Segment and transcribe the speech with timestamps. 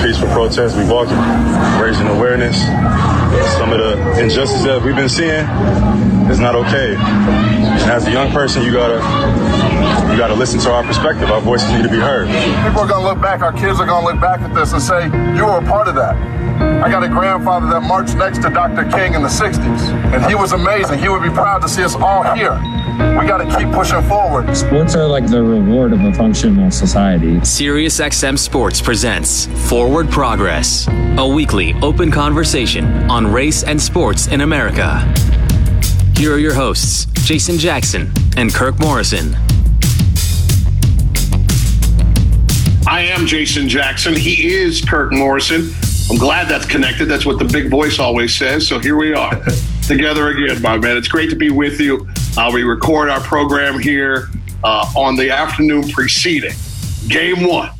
[0.00, 0.76] peaceful protest.
[0.76, 1.18] We walking,
[1.80, 2.58] raising awareness.
[3.58, 5.44] Some of the injustices that we've been seeing
[6.30, 6.96] is not okay.
[6.96, 8.96] And as a young person, you gotta
[10.10, 11.30] you gotta listen to our perspective.
[11.30, 12.28] Our voices need to be heard.
[12.28, 13.40] People are gonna look back.
[13.42, 15.06] Our kids are gonna look back at this and say,
[15.36, 16.16] "You were a part of that."
[16.60, 18.84] I got a grandfather that marched next to Dr.
[18.90, 19.80] King in the 60s,
[20.12, 20.98] and he was amazing.
[20.98, 22.54] He would be proud to see us all here.
[22.98, 24.56] We got to keep pushing forward.
[24.56, 27.36] Sports are like the reward of a functional society.
[27.36, 35.00] SiriusXM Sports presents Forward Progress, a weekly open conversation on race and sports in America.
[36.16, 39.36] Here are your hosts, Jason Jackson and Kirk Morrison.
[42.88, 44.16] I am Jason Jackson.
[44.16, 45.70] He is Kirk Morrison.
[46.10, 47.04] I'm glad that's connected.
[47.04, 48.66] That's what the big voice always says.
[48.66, 49.30] So here we are
[49.86, 50.96] together again, my man.
[50.96, 52.08] It's great to be with you.
[52.34, 54.30] Uh, we record our program here
[54.64, 56.54] uh, on the afternoon preceding
[57.08, 57.70] game one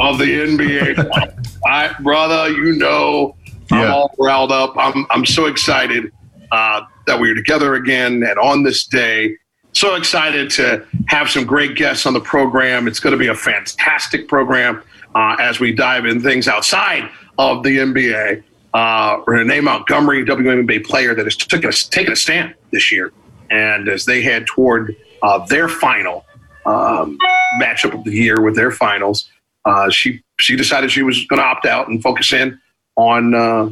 [0.00, 1.42] of the NBA.
[1.66, 3.36] I, brother, you know,
[3.70, 3.94] I'm yeah.
[3.94, 4.74] all riled up.
[4.76, 6.12] I'm, I'm so excited
[6.50, 9.34] uh, that we're together again and on this day.
[9.72, 12.86] So excited to have some great guests on the program.
[12.86, 14.82] It's going to be a fantastic program
[15.14, 18.42] uh, as we dive in things outside of the NBA.
[18.74, 23.12] Uh, Renee Montgomery, WNBA player that has taken a, taken a stand this year.
[23.50, 26.24] And as they head toward uh, their final
[26.64, 27.18] um,
[27.60, 29.28] matchup of the year with their finals,
[29.66, 32.58] uh, she, she decided she was going to opt out and focus in
[32.96, 33.68] on uh,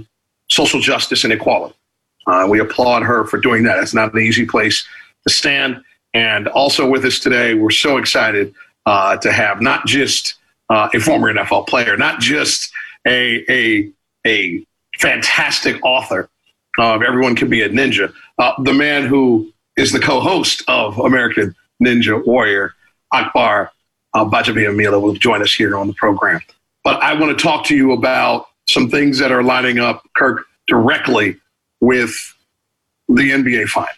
[0.51, 1.75] social justice and equality.
[2.27, 3.79] Uh, we applaud her for doing that.
[3.79, 4.87] It's not an easy place
[5.27, 5.83] to stand.
[6.13, 10.35] And also with us today, we're so excited uh, to have not just
[10.69, 12.71] a former NFL player, not just
[13.07, 13.91] a a
[14.27, 14.65] a
[14.99, 16.29] fantastic author
[16.79, 21.55] of Everyone Can Be a Ninja, uh, the man who is the co-host of American
[21.83, 22.75] Ninja Warrior,
[23.13, 23.73] Akbar
[24.15, 26.41] uh, will join us here on the program.
[26.85, 30.47] But I want to talk to you about some things that are lining up, Kirk,
[30.69, 31.37] directly
[31.81, 32.15] with
[33.09, 33.97] the NBA Finals.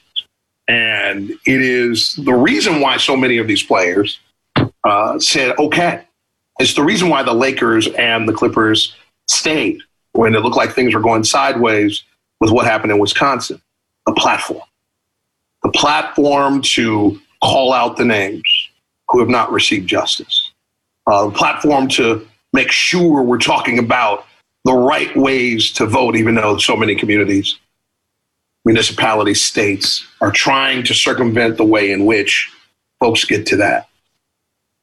[0.69, 4.20] And it is the reason why so many of these players
[4.85, 6.05] uh, said, okay,
[6.58, 8.95] it's the reason why the Lakers and the Clippers
[9.27, 9.80] stayed
[10.13, 12.05] when it looked like things were going sideways
[12.40, 13.61] with what happened in Wisconsin.
[14.07, 14.62] The platform.
[15.62, 18.68] The platform to call out the names
[19.08, 20.51] who have not received justice.
[21.07, 24.27] Uh, the platform to make sure we're talking about
[24.64, 27.58] the right ways to vote, even though so many communities,
[28.64, 32.51] municipalities, states are trying to circumvent the way in which
[33.01, 33.89] folks get to that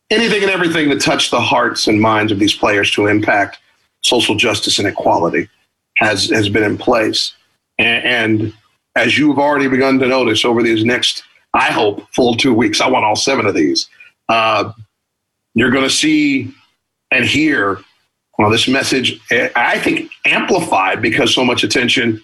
[0.09, 3.59] anything and everything to touch the hearts and minds of these players to impact
[4.01, 5.47] social justice and equality
[5.97, 7.33] has has been in place.
[7.77, 8.53] And, and
[8.95, 12.81] as you have already begun to notice over these next, I hope, full two weeks,
[12.81, 13.89] I want all seven of these.
[14.27, 14.71] Uh,
[15.53, 16.53] you're going to see
[17.11, 17.79] and hear
[18.39, 22.21] well, this message, I think, amplified because so much attention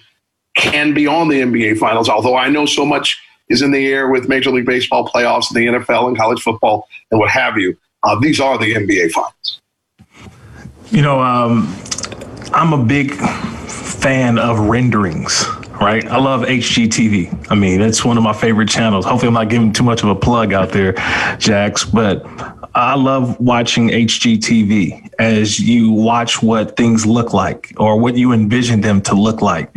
[0.56, 4.10] can be on the NBA finals, although I know so much is in the air
[4.10, 7.78] with Major League Baseball playoffs, the NFL, and college football, and what have you.
[8.04, 9.62] Uh, these are the NBA finals.
[10.92, 11.76] You know, um,
[12.54, 15.46] I'm a big fan of renderings,
[15.82, 16.06] right?
[16.06, 17.48] I love HGTV.
[17.50, 19.06] I mean, it's one of my favorite channels.
[19.06, 20.94] Hopefully, I'm not giving too much of a plug out there,
[21.38, 22.24] Jax, but
[22.76, 28.82] I love watching HGTV as you watch what things look like or what you envision
[28.82, 29.72] them to look like.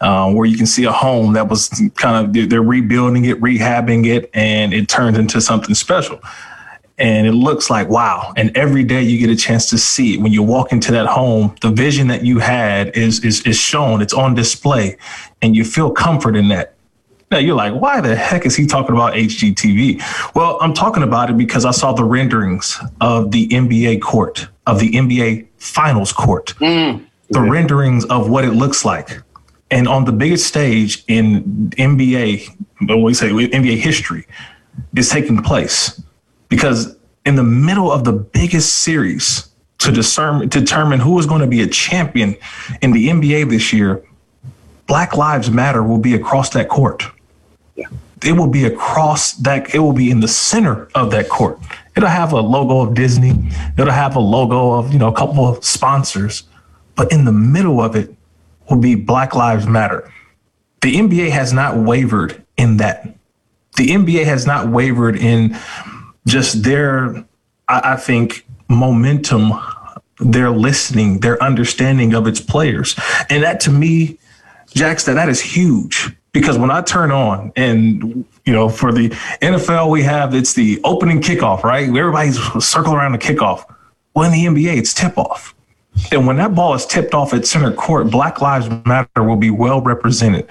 [0.00, 4.06] Uh, where you can see a home that was kind of, they're rebuilding it, rehabbing
[4.06, 6.20] it, and it turns into something special
[6.98, 10.20] and it looks like wow and every day you get a chance to see it
[10.20, 14.02] when you walk into that home the vision that you had is is is shown
[14.02, 14.96] it's on display
[15.40, 16.74] and you feel comfort in that
[17.30, 21.30] now you're like why the heck is he talking about hgtv well i'm talking about
[21.30, 26.54] it because i saw the renderings of the nba court of the nba finals court
[26.58, 27.04] mm.
[27.30, 27.50] the yeah.
[27.50, 29.22] renderings of what it looks like
[29.70, 31.42] and on the biggest stage in
[31.76, 32.48] nba
[32.82, 34.26] what we say nba history
[34.94, 36.02] is taking place
[36.48, 36.96] because
[37.26, 41.60] in the middle of the biggest series to discern, determine who is going to be
[41.62, 42.36] a champion
[42.82, 44.02] in the NBA this year,
[44.86, 47.04] Black Lives Matter will be across that court.
[48.24, 51.58] It will be across that, it will be in the center of that court.
[51.96, 55.46] It'll have a logo of Disney, it'll have a logo of, you know, a couple
[55.46, 56.44] of sponsors,
[56.96, 58.14] but in the middle of it
[58.68, 60.12] will be Black Lives Matter.
[60.80, 63.14] The NBA has not wavered in that.
[63.76, 65.56] The NBA has not wavered in
[66.26, 67.24] just their,
[67.68, 69.52] I, I think, momentum,
[70.20, 72.98] their listening, their understanding of its players.
[73.30, 74.18] And that to me,
[74.74, 79.08] Jackson, that is huge because when I turn on and you know for the
[79.42, 83.64] NFL we have it's the opening kickoff right everybody's circle around the kickoff.
[84.14, 85.54] Well in the NBA it's tip off.
[86.12, 89.50] And when that ball is tipped off at center court, Black Lives Matter will be
[89.50, 90.46] well represented.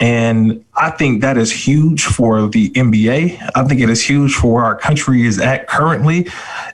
[0.00, 3.50] And I think that is huge for the NBA.
[3.54, 6.28] I think it is huge for where our country is at currently,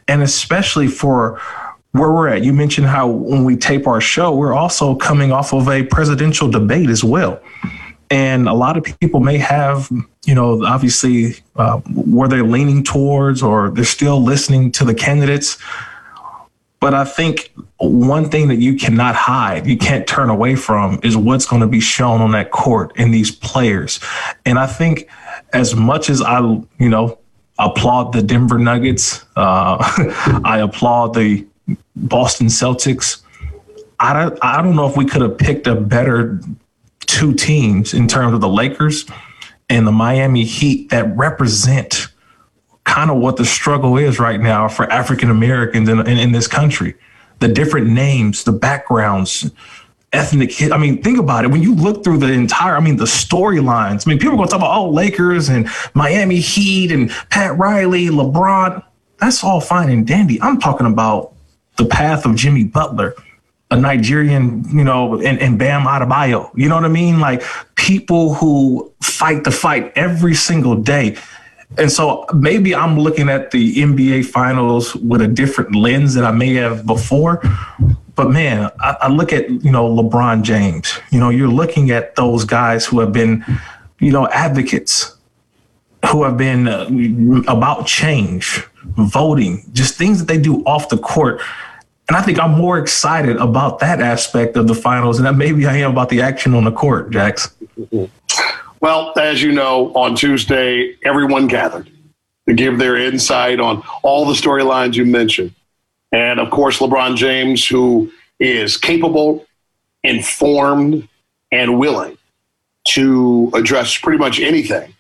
[0.09, 1.39] and especially for
[1.93, 2.43] where we're at.
[2.43, 6.51] You mentioned how when we tape our show, we're also coming off of a presidential
[6.51, 7.41] debate as well.
[8.11, 9.91] And a lot of people may have,
[10.25, 15.59] you know, obviously uh, where they're leaning towards or they're still listening to the candidates.
[16.81, 21.17] But I think one thing that you cannot hide, you can't turn away from, is
[21.17, 24.01] what's going to be shown on that court in these players.
[24.45, 25.09] And I think
[25.55, 27.19] as much as I, you know,
[27.59, 29.77] applaud the Denver Nuggets, uh,
[30.45, 31.47] I applaud the
[31.97, 33.23] Boston Celtics.
[33.99, 36.41] I don't, I don't know if we could have picked a better
[37.15, 39.07] two teams in terms of the Lakers
[39.71, 42.09] and the Miami Heat that represent
[42.83, 46.49] kind of what the struggle is right now for African Americans in, in, in, this
[46.49, 46.95] country.
[47.39, 49.51] The different names, the backgrounds,
[50.13, 50.61] ethnic.
[50.73, 51.53] I mean, think about it.
[51.53, 54.07] When you look through the entire, I mean, the storylines.
[54.07, 57.57] I mean, people are going to talk about oh Lakers and Miami Heat and Pat
[57.57, 58.85] Riley, LeBron.
[59.21, 60.43] That's all fine and dandy.
[60.43, 61.35] I'm talking about
[61.77, 63.15] the path of Jimmy Butler,
[63.71, 66.51] a Nigerian, you know, and, and Bam Adebayo.
[66.55, 67.21] You know what I mean?
[67.21, 67.43] Like
[67.77, 71.17] people who fight the fight every single day.
[71.77, 76.31] And so maybe I'm looking at the NBA finals with a different lens than I
[76.31, 77.43] may have before.
[78.15, 81.01] But man, I, I look at, you know, LeBron James.
[81.11, 83.45] You know, you're looking at those guys who have been,
[83.99, 85.17] you know, advocates,
[86.11, 86.89] who have been uh,
[87.49, 91.41] about change, voting, just things that they do off the court
[92.09, 95.77] and I think I'm more excited about that aspect of the finals than maybe I
[95.77, 97.55] am about the action on the court, Jax.
[98.81, 101.91] Well, as you know, on Tuesday, everyone gathered
[102.47, 105.55] to give their insight on all the storylines you mentioned.
[106.13, 109.47] And of course, LeBron James, who is capable,
[110.03, 111.09] informed,
[111.51, 112.19] and willing
[112.89, 114.95] to address pretty much anything,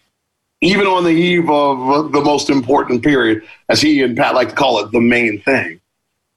[0.62, 4.54] even on the eve of the most important period, as he and Pat like to
[4.54, 5.80] call it, the main thing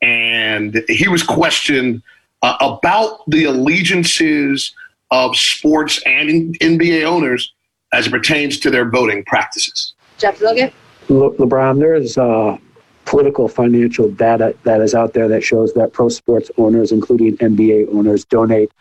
[0.02, 2.02] and he was questioned
[2.42, 4.74] uh, about the allegiances
[5.12, 7.54] of sports and NBA owners
[7.94, 9.94] as it pertains to their voting practices.
[10.18, 10.72] Jeff Logan?
[11.10, 12.58] Le- LeBron, there is uh,
[13.06, 17.94] political financial data that is out there that shows that pro sports owners, including NBA
[17.94, 18.72] owners, donate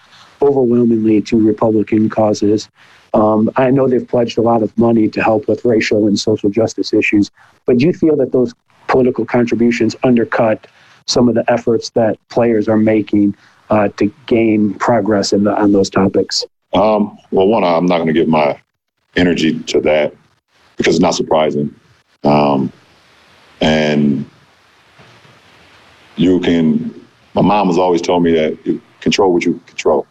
[0.42, 2.68] overwhelmingly to Republican causes.
[3.14, 6.50] Um, I know they've pledged a lot of money to help with racial and social
[6.50, 7.30] justice issues,
[7.64, 8.52] but do you feel that those
[8.88, 10.66] political contributions undercut
[11.06, 13.34] some of the efforts that players are making
[13.70, 16.44] uh, to gain progress in the, on those topics?
[16.72, 18.60] Um, well, one, I'm not going to give my
[19.16, 20.14] energy to that
[20.76, 21.74] because it's not surprising.
[22.24, 22.72] Um,
[23.60, 24.28] and
[26.16, 30.06] you can, my mom has always told me that you control what you control.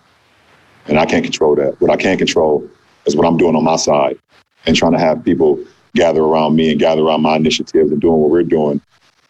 [0.87, 1.79] And I can't control that.
[1.81, 2.67] What I can control
[3.05, 4.17] is what I'm doing on my side
[4.65, 5.59] and trying to have people
[5.93, 8.81] gather around me and gather around my initiatives and doing what we're doing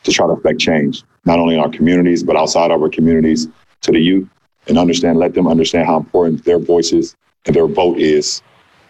[0.06, 3.48] to try to affect change not only in our communities, but outside of our communities
[3.82, 4.28] to the youth
[4.68, 7.16] and understand, let them understand how important their voices
[7.46, 8.42] and their vote is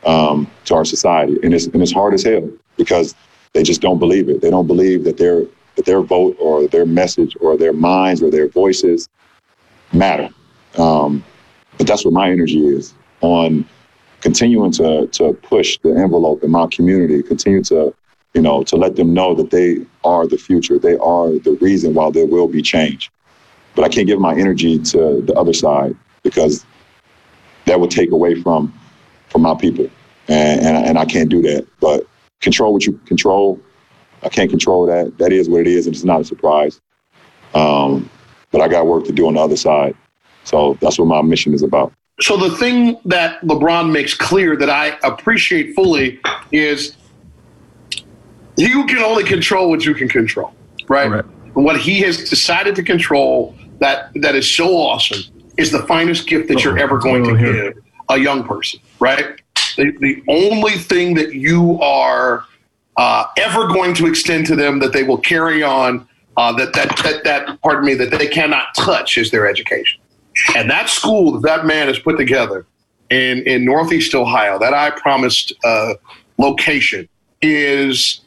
[0.05, 1.37] um, to our society.
[1.43, 3.15] And it's, and it's hard as hell because
[3.53, 4.41] they just don't believe it.
[4.41, 5.45] They don't believe that their,
[5.75, 9.09] that their vote or their message or their minds or their voices
[9.93, 10.29] matter.
[10.77, 11.23] Um,
[11.77, 13.65] but that's what my energy is on
[14.21, 17.93] continuing to, to push the envelope in my community, continue to
[18.35, 20.77] you know, to let them know that they are the future.
[20.77, 23.09] They are the reason why there will be change.
[23.75, 26.65] But I can't give my energy to the other side because
[27.65, 28.77] that would take away from
[29.29, 29.89] from my people,
[30.27, 31.65] and and, and I can't do that.
[31.79, 32.05] But
[32.41, 33.59] control what you control.
[34.21, 35.17] I can't control that.
[35.17, 36.81] That is what it is, and it's not a surprise.
[37.53, 38.09] Um,
[38.51, 39.95] but I got work to do on the other side.
[40.43, 41.93] So that's what my mission is about.
[42.21, 46.19] So the thing that LeBron makes clear that I appreciate fully
[46.51, 46.95] is
[48.57, 50.53] you can only control what you can control,
[50.87, 51.09] right?
[51.09, 51.25] right.
[51.53, 55.21] What he has decided to control that that is so awesome
[55.57, 59.41] is the finest gift that you're ever going to give a young person, right?
[59.77, 62.45] The, the only thing that you are
[62.97, 66.07] uh, ever going to extend to them that they will carry on
[66.37, 70.01] uh, that, that that that pardon me that they cannot touch is their education,
[70.55, 72.65] and that school that that man has put together
[73.09, 75.93] in in Northeast Ohio, that I promised uh,
[76.37, 77.07] location
[77.41, 78.21] is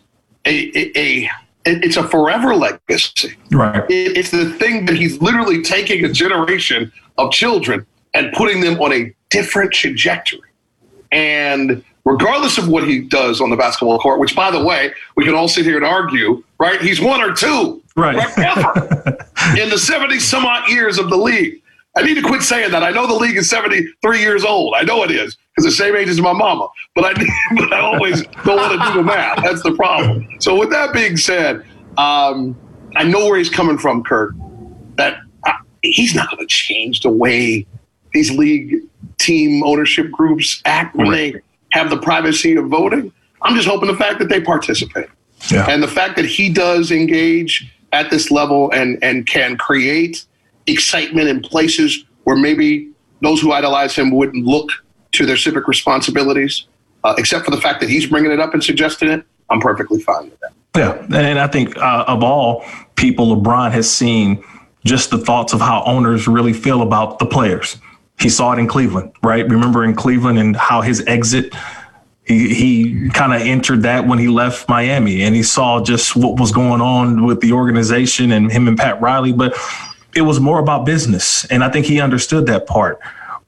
[0.49, 1.31] a, a,
[1.65, 3.37] it's a forever legacy.
[3.51, 3.85] Right.
[3.91, 8.81] It, it's the thing that he's literally taking a generation of children and putting them
[8.81, 10.41] on a different trajectory.
[11.13, 15.25] And regardless of what he does on the basketball court, which by the way, we
[15.25, 16.81] can all sit here and argue, right?
[16.81, 17.83] He's one or two.
[17.97, 18.17] Right.
[18.39, 18.73] Ever
[19.61, 21.63] in the 70 some odd years of the league.
[21.99, 22.85] I need to quit saying that.
[22.85, 24.75] I know the league is 73 years old.
[24.77, 26.69] I know it is because the same age as my mama.
[26.95, 27.27] But I,
[27.57, 29.43] but I always don't want to do the math.
[29.43, 30.25] That's the problem.
[30.39, 31.65] So with that being said,
[31.97, 32.57] um,
[32.95, 34.35] I know where he's coming from, Kirk.
[34.95, 35.53] That uh,
[35.83, 37.67] he's not going to change the way
[38.13, 38.77] these league
[39.19, 41.35] team ownership groups act when they
[41.73, 43.13] have the privacy of voting.
[43.43, 45.09] I'm just hoping the fact that they participate
[45.51, 45.67] Yeah.
[45.69, 50.25] and the fact that he does engage at this level and and can create
[50.69, 52.91] excitement in places where maybe
[53.23, 54.71] those who idolize him wouldn't look
[55.13, 56.67] to their civic responsibilities,
[57.05, 59.25] uh, except for the fact that he's bringing it up and suggesting it.
[59.51, 60.53] I'm perfectly fine with that.
[60.77, 64.45] Yeah, and I think uh, of all people, LeBron has seen
[64.85, 67.79] just the thoughts of how owners really feel about the players.
[68.21, 69.49] He saw it in Cleveland, right?
[69.49, 71.55] Remember in Cleveland and how his exit,
[72.25, 76.39] he, he kind of entered that when he left Miami, and he saw just what
[76.39, 79.33] was going on with the organization and him and Pat Riley.
[79.33, 79.55] But
[80.19, 82.99] it was more about business, and I think he understood that part.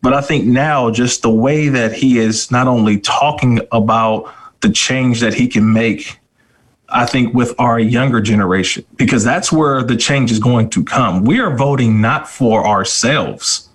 [0.01, 4.71] But I think now, just the way that he is not only talking about the
[4.71, 6.21] change that he can make
[6.93, 11.25] I think, with our younger generation, because that's where the change is going to come.
[11.25, 13.69] We are voting not for ourselves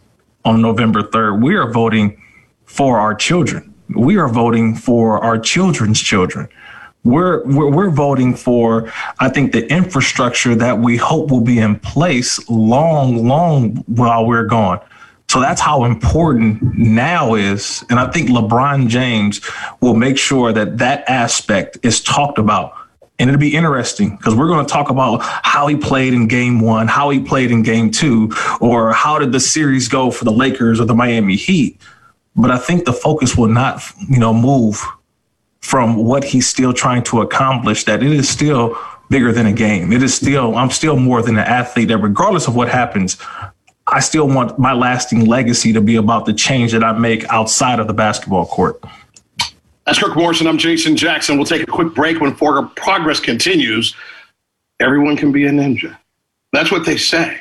[0.43, 1.41] on November 3rd.
[1.41, 2.21] We are voting
[2.65, 3.73] for our children.
[3.95, 6.49] We are voting for our children's children.
[7.05, 11.79] We're, we're, we're voting for, I think, the infrastructure that we hope will be in
[11.79, 14.81] place long, long while we're gone.
[15.29, 17.83] So that's how important now is.
[17.89, 19.41] And I think LeBron James
[19.81, 22.75] will make sure that that aspect is talked about
[23.17, 26.59] and it'll be interesting because we're going to talk about how he played in game
[26.59, 30.31] one, how he played in game two, or how did the series go for the
[30.31, 31.79] Lakers or the Miami Heat.
[32.35, 34.83] But I think the focus will not, you know, move
[35.65, 38.77] from what he's still trying to accomplish, that it is still
[39.09, 39.91] bigger than a game.
[39.91, 43.17] It is still, I'm still more than an athlete that regardless of what happens,
[43.87, 47.79] I still want my lasting legacy to be about the change that I make outside
[47.79, 48.79] of the basketball court.
[49.87, 50.45] That's Kirk Morrison.
[50.45, 51.35] I'm Jason Jackson.
[51.35, 53.95] We'll take a quick break when forward progress continues.
[54.79, 55.97] Everyone can be a ninja.
[56.53, 57.39] That's what they say,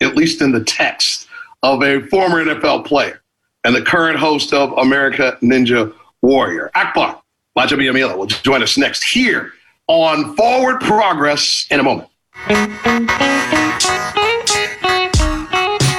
[0.00, 1.26] at least in the text
[1.64, 3.22] of a former NFL player
[3.64, 5.92] and the current host of America Ninja
[6.22, 6.70] Warrior.
[6.76, 7.15] Akbar
[7.56, 9.52] Gbajabiamila will join us next here
[9.86, 12.08] on Forward Progress in a moment.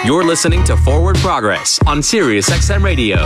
[0.06, 3.18] You're listening to Forward Progress on Sirius XM Radio.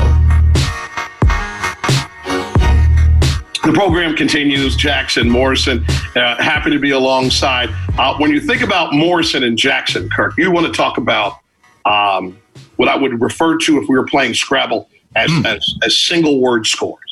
[3.64, 4.76] The program continues.
[4.76, 5.86] Jackson, Morrison,
[6.16, 7.70] uh, happy to be alongside.
[8.00, 11.40] Uh, when you think about Morrison and Jackson, Kirk, you want to talk about
[11.86, 12.40] um,
[12.78, 16.66] what I would refer to if we were playing Scrabble as, as, as single word
[16.66, 17.11] scores.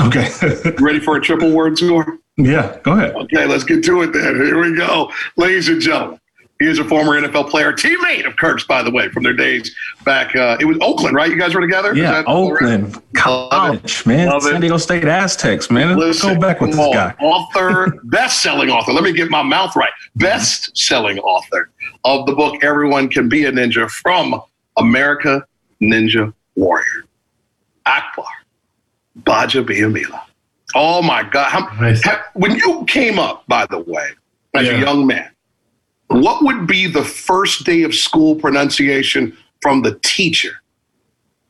[0.00, 0.28] Okay.
[0.80, 2.18] Ready for a triple word score?
[2.36, 3.14] yeah, go ahead.
[3.14, 4.36] Okay, let's get to it then.
[4.36, 5.10] Here we go.
[5.36, 6.18] Ladies and gentlemen,
[6.58, 9.74] he is a former NFL player, teammate of Kirk's, by the way, from their days
[10.04, 10.36] back.
[10.36, 11.30] Uh, it was Oakland, right?
[11.30, 11.94] You guys were together?
[11.94, 13.00] Yeah, Oakland?
[13.14, 14.28] College, man.
[14.28, 14.42] Love.
[14.42, 15.98] San Diego State Aztecs, man.
[15.98, 17.14] Let's go back with this guy.
[17.20, 18.92] Author, best-selling author.
[18.92, 19.92] Let me get my mouth right.
[20.16, 21.70] Best-selling author
[22.04, 24.40] of the book "Everyone Can Be a Ninja" from
[24.76, 25.44] America
[25.80, 27.04] Ninja Warrior,
[27.86, 28.26] Akbar
[29.22, 30.20] Gbajabiamila.
[30.74, 31.50] Oh my God!
[31.50, 32.02] How- Nice.
[32.34, 34.08] when you came up, by the way,
[34.54, 35.28] as a young man,
[36.08, 40.52] what would be the first day of school pronunciation from the teacher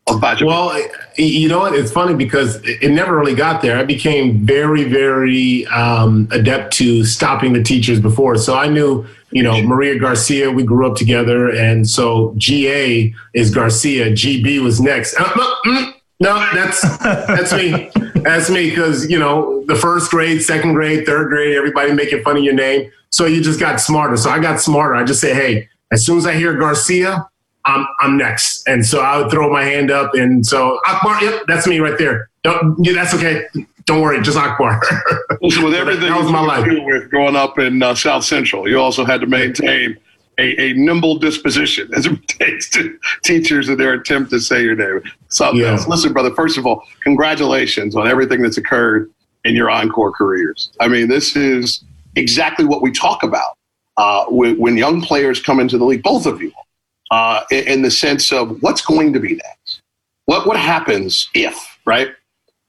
[0.07, 0.47] of Baja?
[0.47, 1.75] Well, y- you know what?
[1.75, 3.79] It's funny because it never really got there.
[3.79, 8.37] I became very, very um, adept to stopping the teachers before.
[8.37, 11.51] So I knew, you know, Maria Garcia, we grew up together.
[11.51, 15.15] And so GA is Garcia, GB was next.
[15.21, 17.91] Uh, no, mm, no, that's that's me.
[18.23, 22.37] That's me because, you know, the first grade, second grade, third grade, everybody making fun
[22.37, 22.91] of your name.
[23.11, 24.17] So you just got smarter.
[24.17, 24.95] So I got smarter.
[24.95, 27.27] I just say, hey, as soon as I hear Garcia,
[27.65, 28.69] I'm I'm next.
[28.69, 30.15] And so I would throw my hand up.
[30.15, 32.29] And so Akbar, yep, that's me right there.
[32.43, 33.45] Don't, yeah, that's okay.
[33.87, 34.81] Don't worry, just Akbar.
[35.51, 36.67] So with everything That was my life.
[36.85, 39.97] with growing up in uh, South Central, you also had to maintain
[40.41, 44.75] a, a nimble disposition as it pertains to teachers and their attempt to say your
[44.75, 45.03] name.
[45.29, 45.73] Something Yeah.
[45.73, 45.87] else.
[45.87, 46.35] Listen, brother.
[46.35, 49.11] First of all, congratulations on everything that's occurred
[49.45, 50.71] in your encore careers.
[50.81, 51.85] I mean, this is
[52.17, 53.57] exactly what we talk about
[53.97, 56.03] uh, when, when young players come into the league.
[56.03, 56.53] Both of you,
[57.11, 59.81] uh, in, in the sense of what's going to be next.
[60.27, 62.11] What what happens if right?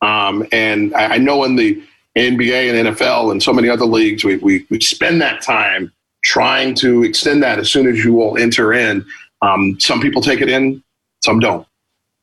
[0.02, 1.82] Um, and I, I know in the
[2.18, 5.92] NBA and NFL and so many other leagues, we, we, we spend that time
[6.24, 9.06] trying to extend that as soon as you all enter in.
[9.42, 10.84] Um, some people take it in,
[11.24, 11.68] some don't.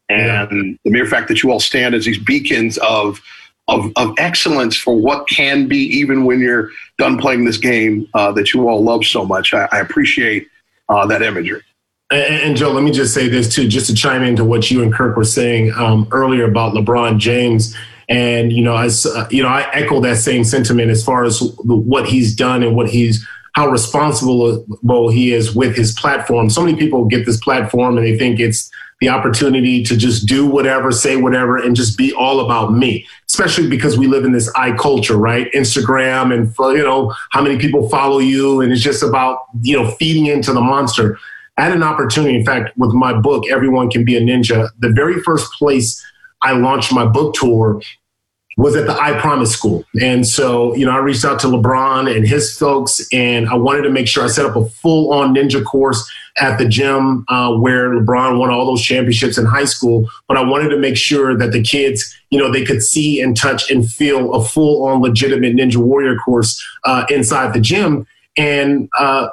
[0.09, 3.21] And the mere fact that you all stand as these beacons of
[3.69, 8.33] of, of excellence for what can be, even when you're done playing this game uh,
[8.33, 9.53] that you all love so much.
[9.53, 10.49] I, I appreciate
[10.89, 11.63] uh, that imagery.
[12.11, 14.83] And, and, Joe, let me just say this too, just to chime into what you
[14.83, 17.77] and Kirk were saying um, earlier about LeBron James.
[18.09, 21.43] And you know, as uh, you know, I echo that same sentiment as far as
[21.59, 23.27] what he's done and what he's
[23.59, 26.49] how responsible he is with his platform.
[26.49, 30.47] So many people get this platform and they think it's the opportunity to just do
[30.47, 33.05] whatever, say whatever, and just be all about me.
[33.29, 35.51] Especially because we live in this i culture, right?
[35.55, 39.91] Instagram and you know how many people follow you, and it's just about you know
[39.93, 41.19] feeding into the monster.
[41.57, 44.71] I had an opportunity, in fact, with my book, Everyone Can Be a Ninja.
[44.79, 46.01] The very first place
[46.43, 47.81] I launched my book tour
[48.59, 49.85] was at the I Promise School.
[50.03, 53.83] And so, you know, I reached out to LeBron and his folks, and I wanted
[53.83, 57.55] to make sure I set up a full on ninja course at the gym uh,
[57.55, 60.11] where LeBron won all those championships in high school.
[60.27, 63.37] But I wanted to make sure that the kids, you know, they could see and
[63.37, 68.09] touch and feel a full on legitimate Ninja Warrior course uh, inside the gym.
[68.37, 69.29] And uh,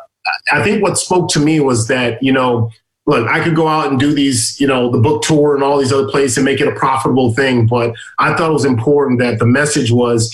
[0.51, 2.71] I think what spoke to me was that, you know,
[3.05, 5.77] look, I could go out and do these, you know, the book tour and all
[5.77, 7.67] these other places and make it a profitable thing.
[7.67, 10.33] But I thought it was important that the message was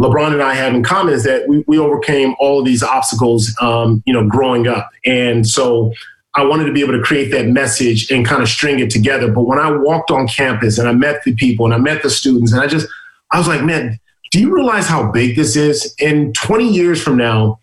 [0.00, 3.54] LeBron and I have in common is that we, we overcame all of these obstacles,
[3.60, 4.88] um, you know, growing up.
[5.04, 5.92] And so
[6.34, 9.30] I wanted to be able to create that message and kind of string it together.
[9.30, 12.08] But when I walked on campus and I met the people and I met the
[12.08, 12.88] students and I just,
[13.32, 13.98] I was like, man,
[14.30, 15.94] do you realize how big this is?
[15.98, 17.60] In 20 years from now,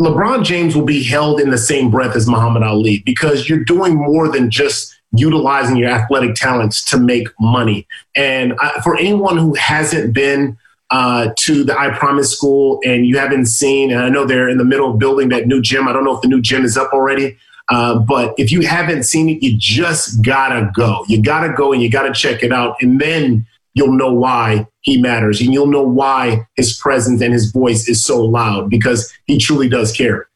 [0.00, 3.94] LeBron James will be held in the same breath as Muhammad Ali because you're doing
[3.94, 7.86] more than just utilizing your athletic talents to make money.
[8.16, 10.56] And I, for anyone who hasn't been
[10.90, 14.58] uh, to the I Promise School and you haven't seen, and I know they're in
[14.58, 15.88] the middle of building that new gym.
[15.88, 17.36] I don't know if the new gym is up already.
[17.68, 21.04] Uh, but if you haven't seen it, you just gotta go.
[21.08, 22.76] You gotta go and you gotta check it out.
[22.82, 27.50] And then you'll know why he matters and you'll know why his presence and his
[27.50, 30.28] voice is so loud because he truly does care.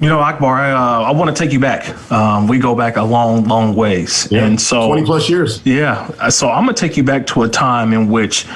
[0.00, 1.88] You know, Akbar, I, uh, I want to take you back.
[2.12, 4.28] Um, we go back a long, long ways.
[4.30, 5.64] Yeah, and so 20 plus years.
[5.64, 6.28] Yeah.
[6.28, 8.46] So I'm going to take you back to a time in which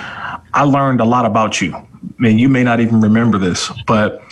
[0.52, 1.74] I learned a lot about you.
[1.74, 1.86] I
[2.18, 4.22] mean, you may not even remember this, but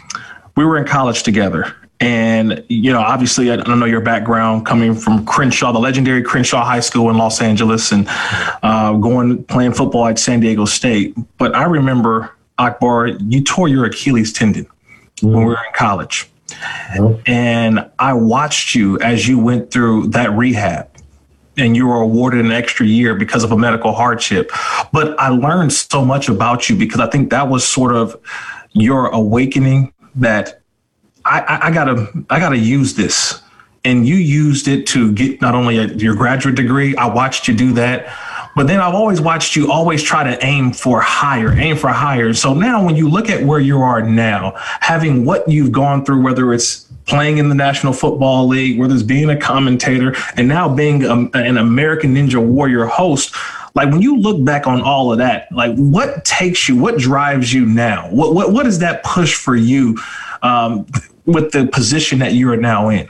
[0.55, 1.74] we were in college together.
[2.00, 6.64] And, you know, obviously, I don't know your background coming from Crenshaw, the legendary Crenshaw
[6.64, 8.06] High School in Los Angeles, and
[8.62, 11.16] uh, going playing football at San Diego State.
[11.38, 15.26] But I remember, Akbar, you tore your Achilles tendon mm-hmm.
[15.26, 16.30] when we were in college.
[16.50, 17.20] Mm-hmm.
[17.26, 20.88] And I watched you as you went through that rehab
[21.56, 24.50] and you were awarded an extra year because of a medical hardship.
[24.92, 28.16] But I learned so much about you because I think that was sort of
[28.72, 30.58] your awakening that
[31.29, 33.43] I, I, gotta I gotta use this.
[33.85, 36.97] And you used it to get not only a, your graduate degree.
[36.97, 38.12] I watched you do that,
[38.57, 42.35] but then I've always watched you always try to aim for higher, aim for higher.
[42.35, 46.23] So now, when you look at where you are now, having what you've gone through,
[46.23, 50.69] whether it's playing in the National Football League, whether it's being a commentator, and now
[50.69, 53.35] being a, an American Ninja Warrior host,
[53.75, 57.53] like when you look back on all of that, like what takes you, what drives
[57.53, 58.09] you now?
[58.11, 59.99] What what what is that push for you?
[60.43, 60.87] Um,
[61.29, 63.07] with the position that you are now in?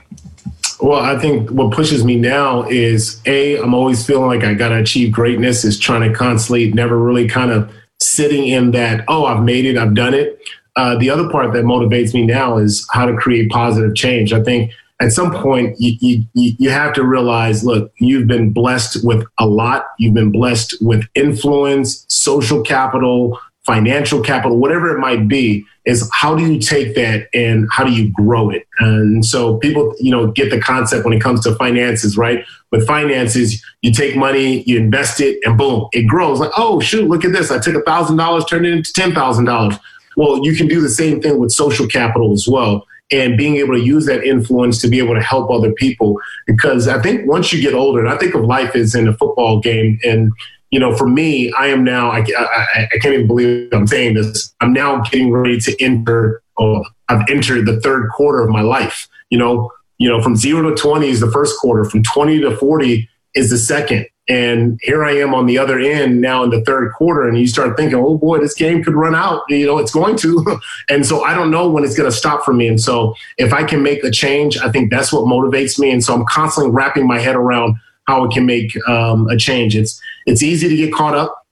[0.80, 4.68] Well, I think what pushes me now is a I'm always feeling like I got
[4.68, 5.64] to achieve greatness.
[5.64, 9.76] Is trying to constantly never really kind of sitting in that oh I've made it
[9.76, 10.40] I've done it.
[10.76, 14.32] Uh, the other part that motivates me now is how to create positive change.
[14.32, 19.04] I think at some point you, you you have to realize look you've been blessed
[19.04, 19.86] with a lot.
[19.98, 26.34] You've been blessed with influence, social capital, financial capital, whatever it might be, is how
[26.34, 28.66] do you take that and how do you grow it?
[28.80, 32.44] And so people, you know, get the concept when it comes to finances, right?
[32.72, 36.40] With finances, you take money, you invest it, and boom, it grows.
[36.40, 37.50] Like, oh shoot, look at this!
[37.50, 39.76] I took a thousand dollars, turned it into ten thousand dollars.
[40.16, 43.74] Well, you can do the same thing with social capital as well and being able
[43.74, 46.20] to use that influence to be able to help other people.
[46.46, 49.16] Because I think once you get older, and I think of life as in a
[49.16, 50.32] football game, and
[50.70, 54.14] you know, for me, I am now, I, I, I, can't even believe I'm saying
[54.14, 54.54] this.
[54.60, 59.08] I'm now getting ready to enter, oh, I've entered the third quarter of my life.
[59.30, 62.56] You know, you know, from zero to 20 is the first quarter, from 20 to
[62.56, 64.06] 40 is the second.
[64.30, 67.26] And here I am on the other end now in the third quarter.
[67.26, 69.42] And you start thinking, oh boy, this game could run out.
[69.48, 70.60] You know, it's going to.
[70.90, 72.68] and so I don't know when it's going to stop for me.
[72.68, 75.90] And so if I can make a change, I think that's what motivates me.
[75.90, 77.76] And so I'm constantly wrapping my head around
[78.06, 79.76] how it can make um, a change.
[79.76, 81.46] It's it's easy to get caught up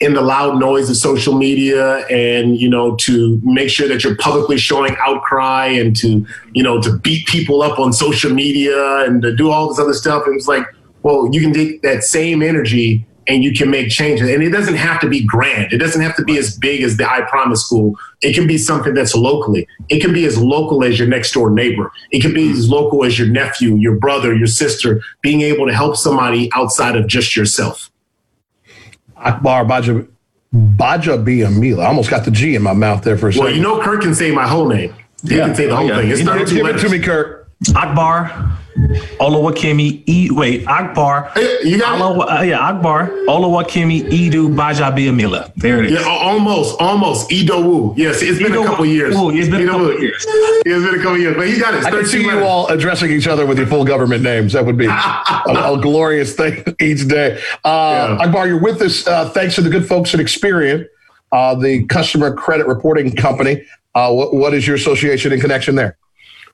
[0.00, 4.16] in the loud noise of social media and you know to make sure that you're
[4.16, 9.22] publicly showing outcry and to you know to beat people up on social media and
[9.22, 10.66] to do all this other stuff and it's like
[11.02, 14.28] well you can take that same energy and you can make changes.
[14.28, 15.72] And it doesn't have to be grand.
[15.72, 17.96] It doesn't have to be as big as the I Promise School.
[18.22, 19.66] It can be something that's locally.
[19.88, 21.90] It can be as local as your next door neighbor.
[22.12, 25.74] It can be as local as your nephew, your brother, your sister, being able to
[25.74, 27.90] help somebody outside of just yourself.
[29.16, 30.02] Akbar Baja,
[30.52, 31.82] Baja Biamila.
[31.82, 33.44] I almost got the G in my mouth there for a second.
[33.46, 34.94] Well, you know, Kirk can say my whole name.
[35.26, 35.46] He Yeah.
[35.46, 36.00] can say the whole Oh, yeah.
[36.00, 36.10] thing.
[36.10, 37.48] It's Give 32 it to me, Kirk.
[37.74, 38.30] Akbar,
[39.18, 40.30] Olawakemi, E.
[40.30, 41.32] Wait, Akbar.
[41.64, 45.52] You got Olo, uh, yeah, Akbar, Olawakemi, Edu, Gbajabiamila.
[45.56, 45.92] There it is.
[45.92, 47.30] Yeah, al- almost, almost.
[47.30, 47.96] Idowu.
[47.96, 49.16] Yes, it's been a couple years.
[49.16, 50.00] Ooh, it's been a couple Idowu.
[50.00, 50.24] years.
[50.28, 51.84] It's been a couple years, but he got it.
[51.84, 54.52] I can see 32 you all addressing each other with your full government names.
[54.52, 57.40] That would be a, a glorious thing each day.
[57.64, 60.86] Uh, Akbar, you're with us uh, thanks to the good folks at Experian,
[61.32, 63.64] uh, the customer credit reporting company.
[63.94, 65.96] Uh, what, what is your association and connection there?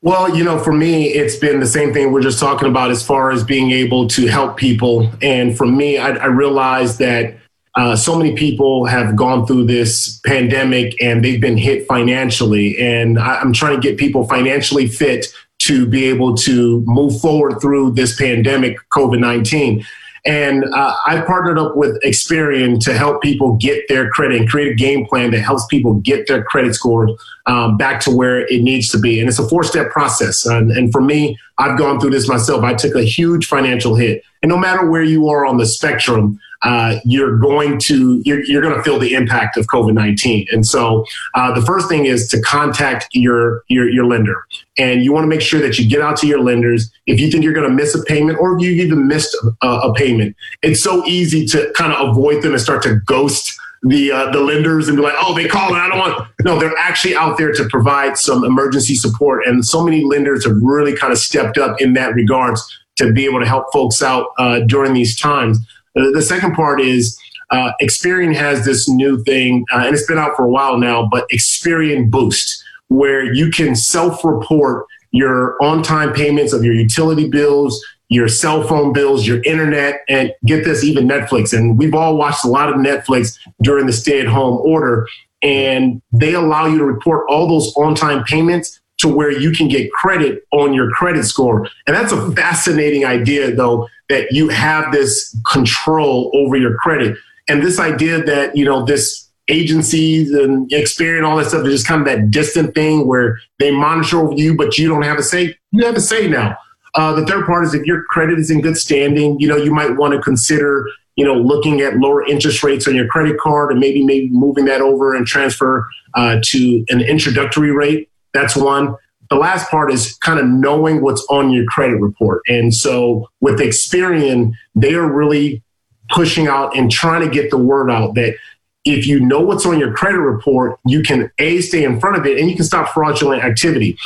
[0.04, 3.06] Well, you know, for me, it's been the same thing we're just talking about as
[3.06, 5.08] far as being able to help people.
[5.22, 7.36] And for me, I, I realized that
[7.76, 12.76] uh, so many people have gone through this pandemic and they've been hit financially.
[12.78, 15.26] And I, I'm trying to get people financially fit
[15.60, 19.86] to be able to move forward through this pandemic, COVID 19.
[20.24, 24.70] And uh, I partnered up with Experian to help people get their credit and create
[24.70, 27.08] a game plan that helps people get their credit score
[27.46, 29.18] um, back to where it needs to be.
[29.18, 30.46] And it's a four step process.
[30.46, 32.62] And, and for me, I've gone through this myself.
[32.62, 34.22] I took a huge financial hit.
[34.42, 38.62] And no matter where you are on the spectrum, uh, you're going to you're, you're
[38.62, 40.46] going to feel the impact of COVID nineteen.
[40.52, 44.44] And so uh, the first thing is to contact your your your lender,
[44.78, 47.30] and you want to make sure that you get out to your lenders if you
[47.30, 50.36] think you're going to miss a payment or if you even missed a, a payment.
[50.62, 54.40] It's so easy to kind of avoid them and start to ghost the uh, the
[54.40, 56.28] lenders and be like, oh, they call and I don't want.
[56.44, 60.56] No, they're actually out there to provide some emergency support, and so many lenders have
[60.62, 62.62] really kind of stepped up in that regards
[62.96, 65.58] to be able to help folks out uh, during these times.
[65.96, 67.18] Uh, the second part is
[67.50, 71.06] uh, Experian has this new thing, uh, and it's been out for a while now,
[71.10, 78.28] but Experian Boost, where you can self-report your on-time payments of your utility bills, your
[78.28, 81.56] cell phone bills, your internet, and get this, even Netflix.
[81.56, 85.06] And we've all watched a lot of Netflix during the stay-at-home order,
[85.42, 89.92] and they allow you to report all those on-time payments to where you can get
[89.92, 91.68] credit on your credit score.
[91.86, 97.16] And that's a fascinating idea, though, that you have this control over your credit.
[97.48, 101.86] And this idea that, you know, this agencies and Experian, all that stuff is just
[101.86, 105.22] kind of that distant thing where they monitor over you, but you don't have a
[105.22, 105.56] say.
[105.72, 106.56] You have a say now.
[106.94, 109.72] Uh, the third part is if your credit is in good standing, you know, you
[109.72, 110.86] might want to consider,
[111.16, 114.66] you know, looking at lower interest rates on your credit card and maybe maybe moving
[114.66, 118.10] that over and transfer uh, to an introductory rate.
[118.34, 118.96] That's one.
[119.30, 122.42] The last part is kind of knowing what's on your credit report.
[122.48, 125.62] And so with Experian, they are really
[126.10, 128.36] pushing out and trying to get the word out that
[128.84, 132.26] if you know what's on your credit report, you can A, stay in front of
[132.26, 133.96] it and you can stop fraudulent activity.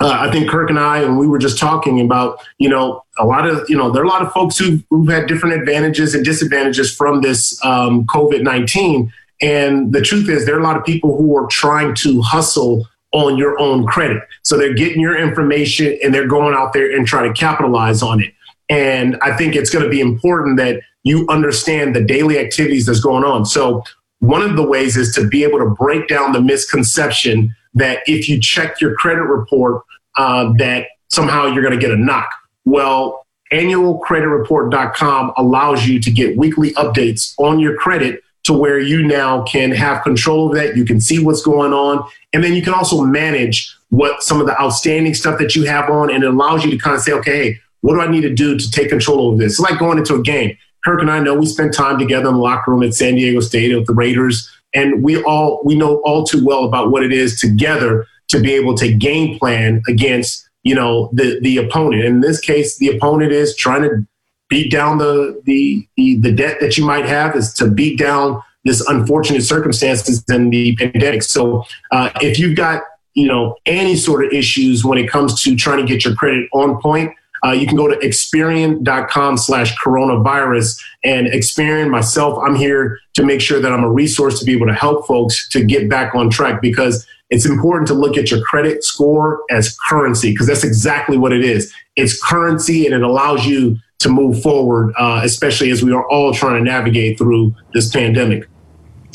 [0.00, 3.24] Uh, I think Kirk and I, and we were just talking about, you know, a
[3.24, 6.14] lot of, you know, there are a lot of folks who, who've had different advantages
[6.14, 9.12] and disadvantages from this um, COVID 19.
[9.42, 12.86] And the truth is, there are a lot of people who are trying to hustle
[13.16, 14.22] on your own credit.
[14.42, 18.22] So they're getting your information and they're going out there and trying to capitalize on
[18.22, 18.34] it.
[18.68, 23.00] And I think it's going to be important that you understand the daily activities that's
[23.00, 23.46] going on.
[23.46, 23.82] So
[24.18, 28.28] one of the ways is to be able to break down the misconception that if
[28.28, 29.82] you check your credit report,
[30.18, 32.28] uh, that somehow you're going to get a knock.
[32.66, 39.42] Well, annualcreditreport.com allows you to get weekly updates on your credit to where you now
[39.42, 40.76] can have control of that.
[40.76, 42.08] You can see what's going on.
[42.32, 45.90] And then you can also manage what some of the outstanding stuff that you have
[45.90, 46.12] on.
[46.12, 48.56] And it allows you to kind of say, okay, what do I need to do
[48.56, 49.54] to take control of this?
[49.54, 50.56] It's like going into a game.
[50.84, 53.40] Kirk and I know we spent time together in the locker room at San Diego
[53.40, 54.48] State with the Raiders.
[54.72, 58.54] And we all we know all too well about what it is together to be
[58.54, 62.04] able to game plan against, you know, the the opponent.
[62.04, 64.06] In this case, the opponent is trying to
[64.48, 68.42] beat down the the the, the debt that you might have is to beat down
[68.64, 71.22] this unfortunate circumstances and the pandemic.
[71.22, 72.82] So uh, if you've got
[73.14, 76.48] you know any sort of issues when it comes to trying to get your credit
[76.52, 77.12] on point,
[77.44, 82.38] uh, you can go to experian.com slash coronavirus and Experian myself.
[82.44, 85.48] I'm here to make sure that I'm a resource to be able to help folks
[85.50, 89.76] to get back on track because it's important to look at your credit score as
[89.88, 91.72] currency because that's exactly what it is.
[91.96, 96.34] It's currency and it allows you to move forward, uh, especially as we are all
[96.34, 98.48] trying to navigate through this pandemic.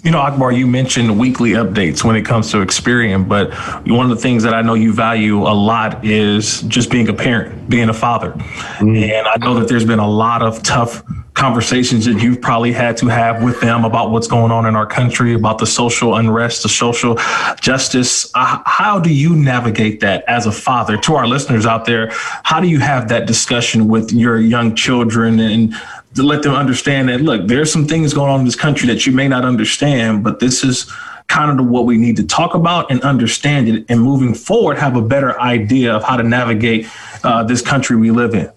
[0.04, 3.54] You know, Akbar, you mentioned weekly updates when it comes to Experian, but
[3.88, 7.14] one of the things that I know you value a lot is just being a
[7.14, 8.34] parent, being a father.
[8.80, 11.04] And I know that there's been a lot of tough
[11.42, 14.86] conversations that you've probably had to have with them about what's going on in our
[14.86, 17.16] country, about the social unrest, the social
[17.60, 18.30] justice.
[18.36, 22.10] Uh, how do you navigate that as a father to our listeners out there?
[22.44, 25.74] How do you have that discussion with your young children and
[26.14, 29.08] to let them understand that, look, there's some things going on in this country that
[29.08, 30.94] you may not understand, but this is
[31.28, 34.96] kind of what we need to talk about and understand it and moving forward have
[34.96, 36.86] a better idea of how to navigate
[37.24, 38.52] uh, this country we live in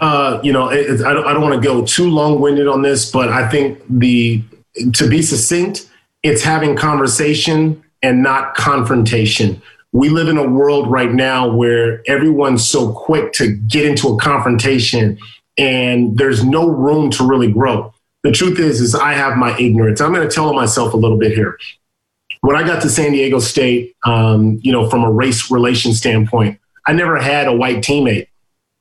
[0.00, 2.82] uh, you know, it, I don't, I don't want to go too long winded on
[2.82, 4.42] this, but I think the
[4.94, 5.88] to be succinct,
[6.22, 9.60] it's having conversation and not confrontation.
[9.92, 14.18] We live in a world right now where everyone's so quick to get into a
[14.18, 15.18] confrontation
[15.56, 17.92] and there's no room to really grow.
[18.22, 20.00] The truth is, is I have my ignorance.
[20.00, 21.58] I'm going to tell myself a little bit here.
[22.40, 26.60] When I got to San Diego State, um, you know, from a race relation standpoint,
[26.86, 28.28] I never had a white teammate.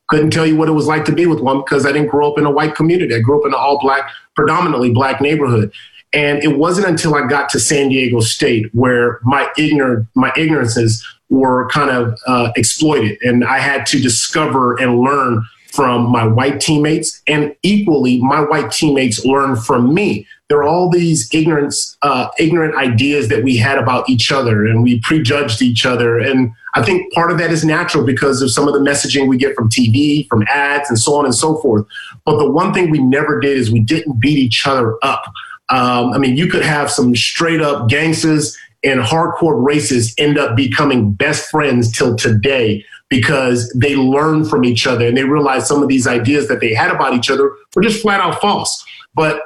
[0.07, 2.31] Couldn't tell you what it was like to be with one because I didn't grow
[2.31, 3.13] up in a white community.
[3.13, 5.71] I grew up in an all black, predominantly black neighborhood.
[6.13, 11.05] And it wasn't until I got to San Diego State where my ignorant my ignorances
[11.29, 16.61] were kind of uh, exploited, and I had to discover and learn from my white
[16.61, 20.25] teammates, and equally, my white teammates learned from me.
[20.49, 24.81] There are all these ignorance, uh, ignorant ideas that we had about each other, and
[24.81, 26.17] we prejudged each other.
[26.17, 29.37] And I think part of that is natural because of some of the messaging we
[29.37, 31.85] get from TV, from ads, and so on and so forth.
[32.23, 35.23] But the one thing we never did is we didn't beat each other up.
[35.69, 40.55] Um, I mean, you could have some straight up gangsters and hardcore racists end up
[40.55, 45.81] becoming best friends till today because they learn from each other and they realize some
[45.81, 48.85] of these ideas that they had about each other were just flat out false.
[49.13, 49.41] But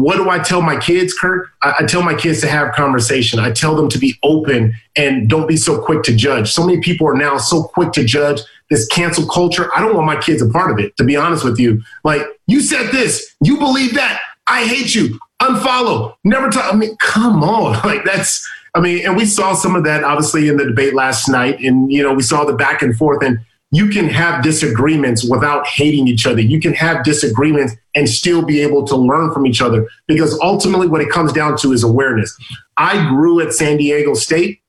[0.00, 1.50] what do I tell my kids, Kirk?
[1.62, 3.38] I, I, tell my kids to have conversation.
[3.38, 6.50] I tell them to be open and don't be so quick to judge.
[6.50, 9.70] So many people are now so quick to judge this cancel culture.
[9.76, 11.82] I don't want my kids a part of it, to be honest with you.
[12.04, 14.20] Like, you said this, you believe that.
[14.46, 15.18] I hate you.
[15.40, 16.14] Unfollow.
[16.24, 16.72] Never talk.
[16.72, 17.72] I mean, come on.
[17.84, 21.28] Like, that's I mean, and we saw some of that obviously in the debate last
[21.28, 23.22] night, and you know we saw the back and forth.
[23.22, 23.38] And
[23.70, 26.40] you can have disagreements without hating each other.
[26.40, 30.86] You can have disagreements and still be able to learn from each other because ultimately
[30.86, 32.36] what it comes down to is awareness.
[32.76, 34.60] I grew at San Diego State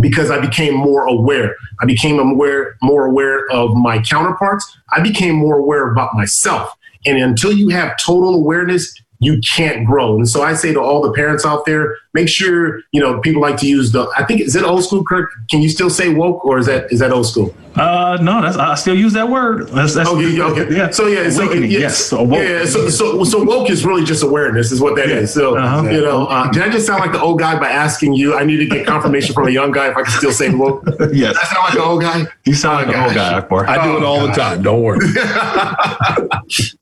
[0.00, 1.56] because I became more aware.
[1.80, 4.76] I became aware, more aware of my counterparts.
[4.92, 6.74] I became more aware about myself.
[7.06, 10.16] And until you have total awareness, you can't grow.
[10.16, 13.40] And so I say to all the parents out there, make sure, you know, people
[13.40, 15.30] like to use the, I think, is it old school, Kirk?
[15.50, 17.54] Can you still say woke or is that, is that old school?
[17.76, 19.68] Uh, no, that's, I still use that word.
[19.68, 20.76] That's, that's okay, okay.
[20.76, 20.90] Yeah.
[20.90, 21.96] So yeah, so, yeah, yes.
[21.98, 22.42] So woke.
[22.42, 22.64] Yeah.
[22.64, 25.16] So, so, so woke is really just awareness is what that yeah.
[25.16, 25.32] is.
[25.32, 25.88] So, uh-huh.
[25.88, 28.44] you know, uh, did I just sound like the old guy by asking you, I
[28.44, 30.84] need to get confirmation from a young guy if I can still say woke?
[31.12, 31.36] yes.
[31.40, 32.24] I sound like an old guy?
[32.44, 33.68] You sound like the old guy, Akbar.
[33.68, 34.62] I do it all the time.
[34.62, 35.06] Don't worry.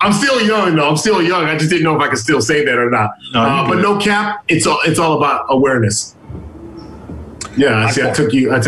[0.00, 0.88] I'm still young though.
[0.88, 1.44] I'm still young.
[1.44, 3.10] I just didn't know if I could still say that or not.
[3.34, 4.44] No, uh, but no cap.
[4.48, 6.16] It's all it's all about awareness.
[7.56, 8.02] Yeah, I see.
[8.02, 8.52] I took you.
[8.52, 8.60] I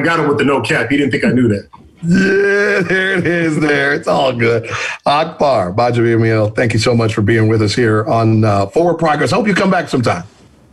[0.00, 0.88] got him with the no cap.
[0.90, 1.68] He didn't think I knew that.
[2.06, 3.58] Yeah, there it is.
[3.58, 4.68] There, it's all good.
[5.06, 9.30] Akbar Gbajabiamila, thank you so much for being with us here on uh, Forward Progress.
[9.30, 10.24] Hope you come back sometime.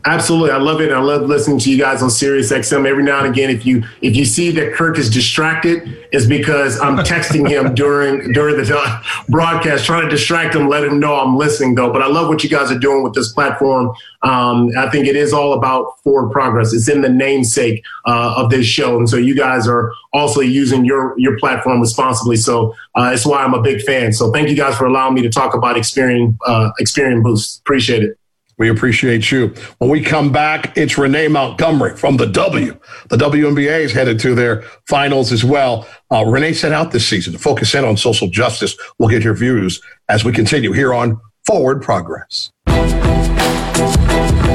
[0.06, 0.92] Absolutely, I love it.
[0.92, 3.52] I love listening to you guys on Sirius XM every now and again.
[3.52, 8.32] If you if you see that Kirk is distracted, it's because I'm texting him during
[8.32, 11.76] during the broadcast, trying to distract him, let him know I'm listening.
[11.76, 13.94] Though, but I love what you guys are doing with this platform.
[14.24, 16.74] Um, I think it is all about forward progress.
[16.74, 20.84] It's in the namesake uh, of this show, and so you guys are also using
[20.84, 22.38] your your platform responsibly.
[22.38, 24.14] So uh, it's why I'm a big fan.
[24.14, 27.60] So thank you guys for allowing me to talk about Experian uh, Experian Boost.
[27.60, 28.18] Appreciate it.
[28.62, 29.56] We appreciate you.
[29.80, 32.80] When we come back, it's Renee Montgomery from the W.
[33.10, 35.88] The WNBA is headed to their finals as well.
[36.12, 38.78] Uh, Renee set out this season to focus in on social justice.
[39.00, 42.52] We'll get your views as we continue here on Forward Progress.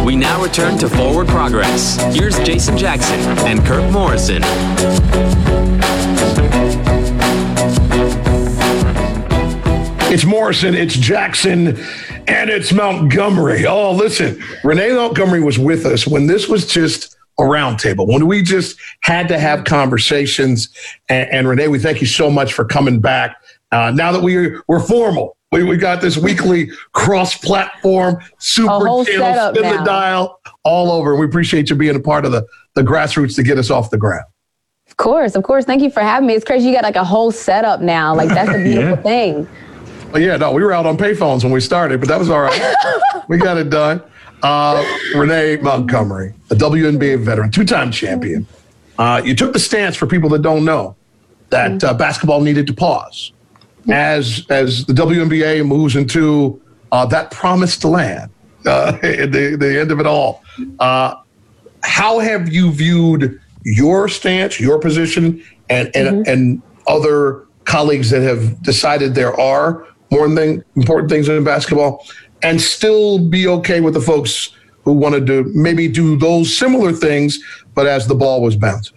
[0.04, 2.00] We now return to Forward Progress.
[2.14, 4.40] Here's Jason Jackson and Kirk Morrison.
[10.16, 11.76] It's Morrison, it's Jackson
[12.26, 13.66] and it's Montgomery.
[13.66, 18.40] Oh, listen, Renee Montgomery was with us when this was just a roundtable, when we
[18.40, 20.70] just had to have conversations.
[21.10, 23.36] And, and, Renee, we thank you so much for coming back.
[23.72, 29.04] Uh, now that we, we're formal, we, we got this weekly cross platform, super channel,
[29.04, 29.52] spin now.
[29.52, 31.14] the dial all over.
[31.14, 33.98] We appreciate you being a part of the, the grassroots to get us off the
[33.98, 34.24] ground.
[34.88, 35.66] Of course, of course.
[35.66, 36.32] Thank you for having me.
[36.32, 36.68] It's crazy.
[36.68, 38.14] You got like a whole setup now.
[38.14, 39.02] Like that's a beautiful yeah.
[39.02, 39.48] thing.
[40.16, 42.74] Yeah, no, we were out on payphones when we started, but that was all right.
[43.28, 44.02] we got it done.
[44.42, 48.46] Uh, Renee Montgomery, a WNBA veteran, two-time champion.
[48.98, 50.96] Uh, you took the stance for people that don't know
[51.50, 53.32] that uh, basketball needed to pause.
[53.90, 56.60] as as the WNBA moves into
[56.92, 58.30] uh, that promised land,
[58.66, 60.42] uh, the the end of it all.
[60.78, 61.14] Uh,
[61.82, 66.30] how have you viewed your stance, your position, and and, mm-hmm.
[66.30, 72.06] and other colleagues that have decided there are more thing, important things in basketball,
[72.42, 74.50] and still be okay with the folks
[74.84, 77.38] who wanted to maybe do those similar things,
[77.74, 78.96] but as the ball was bouncing?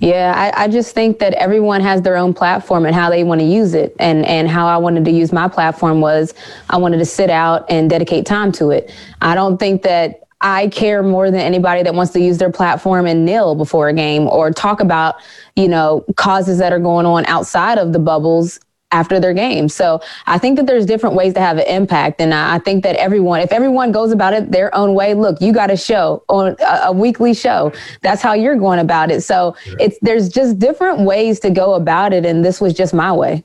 [0.00, 3.40] Yeah, I, I, just think that everyone has their own platform and how they want
[3.40, 3.94] to use it.
[4.00, 6.34] And, and how I wanted to use my platform was
[6.68, 8.92] I wanted to sit out and dedicate time to it.
[9.22, 13.06] I don't think that I care more than anybody that wants to use their platform
[13.06, 15.14] and kneel before a game or talk about,
[15.54, 18.58] you know, causes that are going on outside of the bubbles
[18.92, 19.68] after their game.
[19.68, 22.20] So I think that there's different ways to have an impact.
[22.20, 25.52] And I think that everyone, if everyone goes about it their own way, look, you
[25.52, 27.72] got a show on a, a weekly show.
[28.02, 29.22] That's how you're going about it.
[29.22, 32.24] So it's, there's just different ways to go about it.
[32.24, 33.44] And this was just my way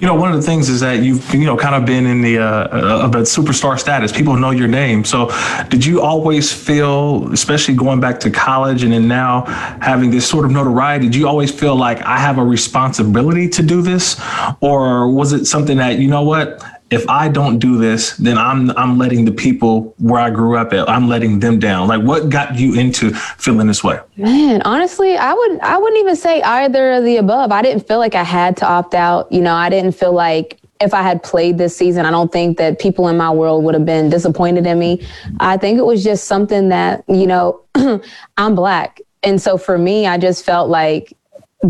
[0.00, 2.20] you know, one of the things is that you've, you know, kind of been in
[2.20, 4.10] the, uh, of a superstar status.
[4.10, 5.04] People know your name.
[5.04, 5.30] So
[5.68, 9.42] did you always feel, especially going back to college and then now
[9.80, 13.62] having this sort of notoriety, did you always feel like I have a responsibility to
[13.62, 14.20] do this?
[14.60, 18.70] Or was it something that, you know what, if I don't do this, then I'm
[18.72, 21.88] I'm letting the people where I grew up at, I'm letting them down.
[21.88, 23.98] Like what got you into feeling this way?
[24.16, 27.52] Man, honestly, I would I wouldn't even say either of the above.
[27.52, 29.30] I didn't feel like I had to opt out.
[29.32, 32.58] You know, I didn't feel like if I had played this season, I don't think
[32.58, 35.06] that people in my world would have been disappointed in me.
[35.40, 37.62] I think it was just something that, you know,
[38.36, 39.00] I'm black.
[39.22, 41.16] And so for me, I just felt like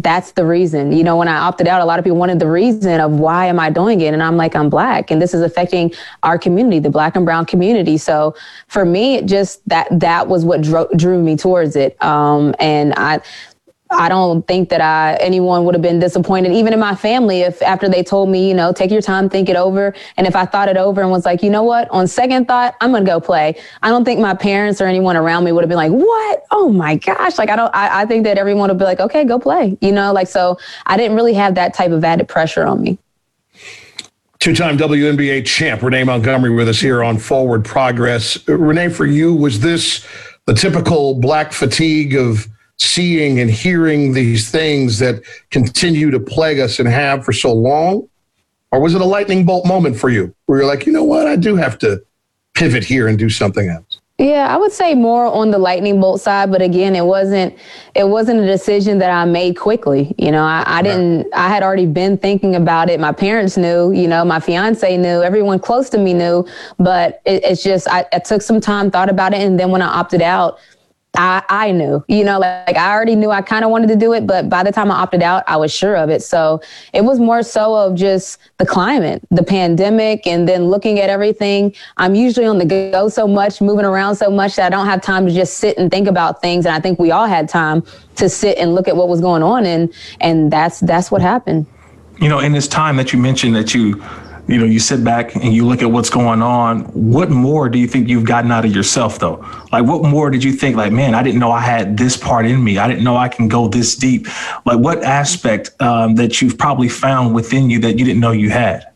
[0.03, 0.93] that's the reason.
[0.93, 3.47] You know, when I opted out, a lot of people wanted the reason of why
[3.47, 4.13] am I doing it?
[4.13, 7.47] And I'm like, I'm black and this is affecting our community, the black and brown
[7.47, 7.97] community.
[7.97, 8.35] So
[8.67, 12.03] for me, it just that that was what drew, drew me towards it.
[12.03, 13.21] Um, and I
[13.95, 17.63] I don't think that I anyone would have been disappointed, even in my family, if
[17.63, 20.45] after they told me, you know, take your time, think it over, and if I
[20.45, 23.21] thought it over and was like, you know what, on second thought, I'm gonna go
[23.21, 23.57] play.
[23.83, 26.45] I don't think my parents or anyone around me would have been like, what?
[26.51, 27.39] Oh my gosh!
[27.39, 27.75] Like I don't.
[27.75, 29.77] I, I think that everyone would be like, okay, go play.
[29.81, 30.59] You know, like so.
[30.87, 32.99] I didn't really have that type of added pressure on me.
[34.41, 38.47] Two-time WNBA champ Renee Montgomery with us here on Forward Progress.
[38.47, 40.07] Renee, for you, was this
[40.47, 42.47] the typical black fatigue of
[42.79, 48.09] seeing and hearing these things that continue to plague us and have for so long?
[48.71, 51.27] Or was it a lightning bolt moment for you where you're like, you know what,
[51.27, 52.03] I do have to
[52.55, 54.01] pivot here and do something else?
[54.19, 57.59] Yeah, I would say more on the lightning bolt side, but again, it wasn't
[57.97, 60.15] it wasn't a decision that I made quickly.
[60.19, 63.01] You know, I, I didn't I had already been thinking about it.
[63.01, 66.47] My parents knew, you know, my fiance knew, everyone close to me knew,
[66.79, 69.83] but it, it's just I, I took some time, thought about it, and then when
[69.83, 70.61] I opted out,
[71.17, 73.97] I, I knew, you know, like, like I already knew I kind of wanted to
[73.97, 76.23] do it, but by the time I opted out, I was sure of it.
[76.23, 76.61] So
[76.93, 81.75] it was more so of just the climate, the pandemic, and then looking at everything.
[81.97, 85.03] I'm usually on the go so much, moving around so much that I don't have
[85.03, 86.67] time to just sit and think about things.
[86.67, 87.83] And I think we all had time
[88.17, 91.67] to sit and look at what was going on, and and that's that's what happened.
[92.21, 94.03] You know, in this time that you mentioned that you
[94.47, 96.83] you know, you sit back and you look at what's going on.
[96.93, 99.37] What more do you think you've gotten out of yourself, though?
[99.73, 102.47] Like, what more did you think, like, man, I didn't know I had this part
[102.47, 102.79] in me.
[102.79, 104.27] I didn't know I can go this deep.
[104.67, 108.51] Like, what aspect um, that you've probably found within you that you didn't know you
[108.51, 108.87] had?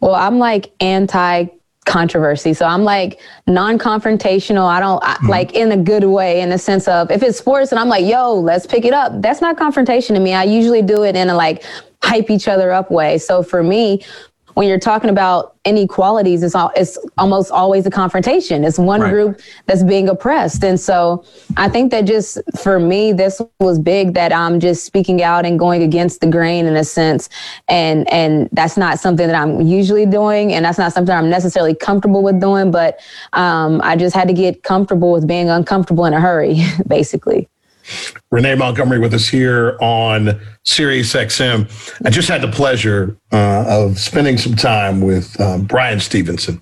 [0.00, 1.46] Well, I'm like anti
[1.84, 2.54] controversy.
[2.54, 4.66] So I'm like non-confrontational.
[4.66, 5.28] I don't mm-hmm.
[5.28, 8.04] like in a good way in the sense of if it's sports and I'm like,
[8.04, 9.12] yo, let's pick it up.
[9.20, 10.32] That's not confrontation to me.
[10.32, 11.64] I usually do it in a like
[12.02, 13.18] hype each other up way.
[13.18, 14.04] So for me,
[14.54, 18.64] when you're talking about inequalities, it's, all, it's almost always a confrontation.
[18.64, 19.10] It's one right.
[19.10, 20.64] group that's being oppressed.
[20.64, 21.24] And so
[21.56, 25.58] I think that just for me, this was big that I'm just speaking out and
[25.58, 27.28] going against the grain in a sense.
[27.68, 30.52] And, and that's not something that I'm usually doing.
[30.52, 32.70] And that's not something I'm necessarily comfortable with doing.
[32.70, 33.00] But
[33.32, 37.48] um, I just had to get comfortable with being uncomfortable in a hurry, basically.
[38.30, 41.70] Renee Montgomery with us here on Sirius XM.
[42.04, 46.60] I just had the pleasure uh, of spending some time with um, Bryan Stevenson.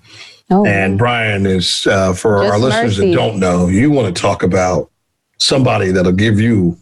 [0.49, 0.65] Oh.
[0.65, 3.11] And Bryan is, uh, for just our listeners mercy.
[3.11, 4.91] that don't know, you want to talk about
[5.39, 6.77] somebody that'll give you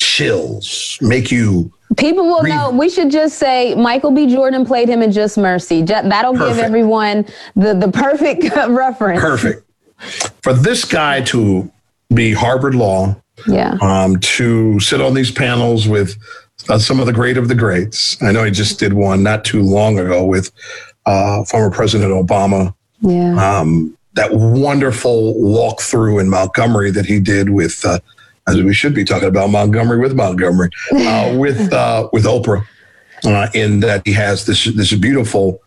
[0.00, 1.72] chills, make you.
[1.96, 2.54] People will breathe.
[2.54, 2.70] know.
[2.70, 4.26] We should just say Michael B.
[4.26, 5.82] Jordan played him in Just Mercy.
[5.82, 6.56] That'll perfect.
[6.56, 7.26] give everyone
[7.56, 9.20] the, the perfect reference.
[9.20, 9.64] Perfect.
[10.42, 11.70] For this guy to
[12.14, 13.76] be Harvard Law, yeah.
[13.80, 16.16] Um, to sit on these panels with
[16.68, 18.20] uh, some of the great of the greats.
[18.22, 20.50] I know he just did one not too long ago with
[21.06, 22.74] uh, former President Obama.
[23.00, 23.36] Yeah.
[23.36, 28.00] Um, that wonderful walkthrough in Montgomery that he did with, uh,
[28.48, 32.64] as we should be talking about Montgomery with Montgomery, uh, with uh, with Oprah.
[33.24, 35.60] uh, in that he has this this beautiful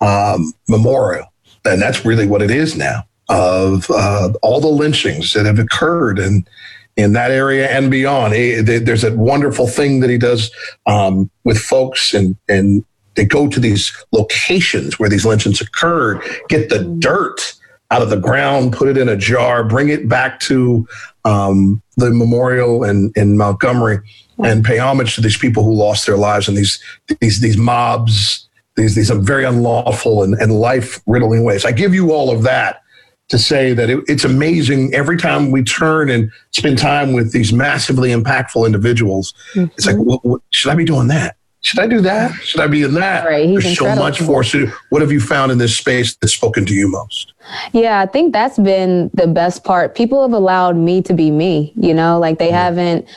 [0.00, 1.26] um, memorial,
[1.64, 6.18] and that's really what it is now of uh, all the lynchings that have occurred
[6.18, 6.48] and
[6.96, 8.34] in that area and beyond.
[8.34, 10.50] He, there's a wonderful thing that he does
[10.86, 12.84] um, with folks, and and
[13.14, 17.54] they go to these locations where these lynchings occurred, get the dirt
[17.90, 20.86] out of the ground, put it in a jar, bring it back to
[21.24, 23.98] um, the memorial in, in Montgomery,
[24.44, 26.82] and pay homage to these people who lost their lives in these
[27.20, 31.64] these these mobs, these these very unlawful and, and life riddling ways.
[31.64, 32.82] I give you all of that
[33.28, 37.52] to say that it, it's amazing every time we turn and spend time with these
[37.52, 39.34] massively impactful individuals.
[39.54, 39.72] Mm-hmm.
[39.76, 41.36] It's like, well, what, should I be doing that?
[41.62, 42.32] Should I do that?
[42.42, 43.26] Should I be in that?
[43.26, 44.54] Right, There's so much for us.
[44.90, 47.32] What have you found in this space that's spoken to you most?
[47.72, 49.96] Yeah, I think that's been the best part.
[49.96, 52.54] People have allowed me to be me, you know, like they mm-hmm.
[52.54, 53.08] haven't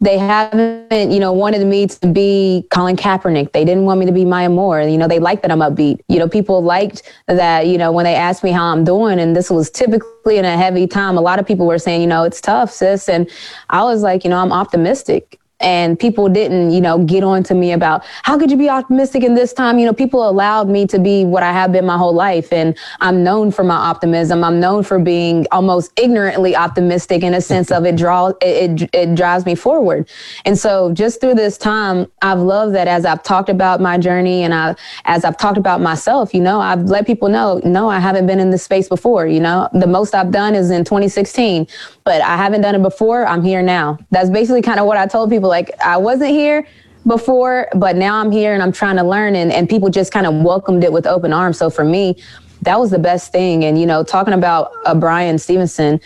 [0.00, 3.52] they haven't, you know, wanted me to be Colin Kaepernick.
[3.52, 4.82] They didn't want me to be Maya Moore.
[4.82, 6.00] You know, they like that I'm upbeat.
[6.08, 9.34] You know, people liked that, you know, when they asked me how I'm doing, and
[9.34, 12.24] this was typically in a heavy time, a lot of people were saying, you know,
[12.24, 13.08] it's tough, sis.
[13.08, 13.30] And
[13.70, 17.54] I was like, you know, I'm optimistic and people didn't you know get on to
[17.54, 19.78] me about how could you be optimistic in this time?
[19.78, 22.76] You know people allowed me to be what i have been my whole life and
[23.00, 24.44] i'm known for my optimism.
[24.44, 28.90] I'm known for being almost ignorantly optimistic in a sense of it draws it, it,
[28.94, 30.08] it drives me forward.
[30.44, 34.42] And so just through this time i've loved that as i've talked about my journey
[34.42, 37.98] and i as i've talked about myself you know i've let people know no i
[37.98, 39.68] haven't been in this space before you know?
[39.72, 41.66] The most i've done is in 2016
[42.04, 43.26] but i haven't done it before.
[43.26, 43.98] I'm here now.
[44.10, 46.66] That's basically kind of what i told people people like I wasn't here
[47.06, 50.26] before, but now I'm here and I'm trying to learn and, and people just kind
[50.26, 51.58] of welcomed it with open arms.
[51.58, 52.16] So for me,
[52.62, 53.64] that was the best thing.
[53.64, 56.00] And, you know, talking about uh, Bryan Stevenson,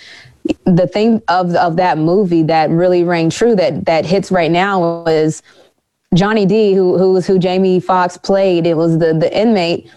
[0.65, 5.05] the thing of, of that movie that really rang true that, that hits right now
[5.05, 5.43] was
[6.15, 8.67] Johnny D, who, who was who Jamie Foxx played.
[8.67, 9.91] It was the, the inmate.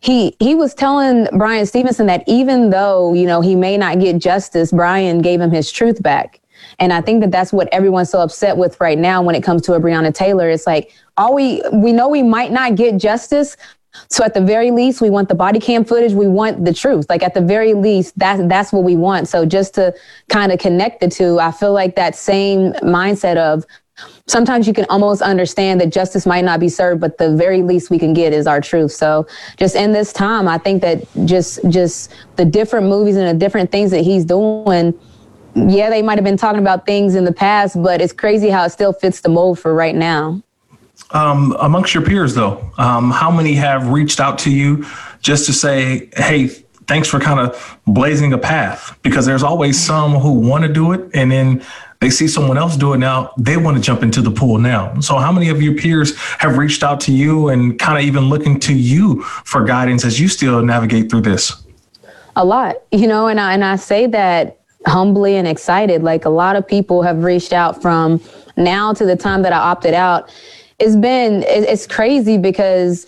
[0.00, 4.18] He, he was telling Bryan Stevenson that even though, you know, he may not get
[4.18, 6.40] justice, Bryan gave him his truth back.
[6.78, 9.62] And I think that that's what everyone's so upset with right now when it comes
[9.62, 10.48] to a Breonna Taylor.
[10.50, 13.56] It's like, all we, we know we might not get justice.
[14.08, 16.12] So at the very least, we want the body cam footage.
[16.12, 17.06] We want the truth.
[17.08, 19.28] Like at the very least, that's that's what we want.
[19.28, 19.94] So just to
[20.28, 23.64] kind of connect the two, I feel like that same mindset of
[24.26, 27.90] sometimes you can almost understand that justice might not be served, but the very least
[27.90, 28.92] we can get is our truth.
[28.92, 29.26] So
[29.56, 33.72] just in this time, I think that just just the different movies and the different
[33.72, 34.98] things that he's doing
[35.56, 38.64] yeah, they might have been talking about things in the past, but it's crazy how
[38.64, 40.42] it still fits the mold for right now.
[41.12, 44.84] Um, amongst your peers, though, um, how many have reached out to you
[45.20, 48.98] just to say, hey, thanks for kind of blazing a path?
[49.02, 51.64] Because there's always some who want to do it and then
[52.00, 55.00] they see someone else do it now, they want to jump into the pool now.
[55.00, 58.28] So, how many of your peers have reached out to you and kind of even
[58.28, 61.64] looking to you for guidance as you still navigate through this?
[62.36, 66.02] A lot, you know, and I, and I say that humbly and excited.
[66.02, 68.20] Like a lot of people have reached out from
[68.56, 70.32] now to the time that I opted out.
[70.78, 73.06] It's been, it's crazy because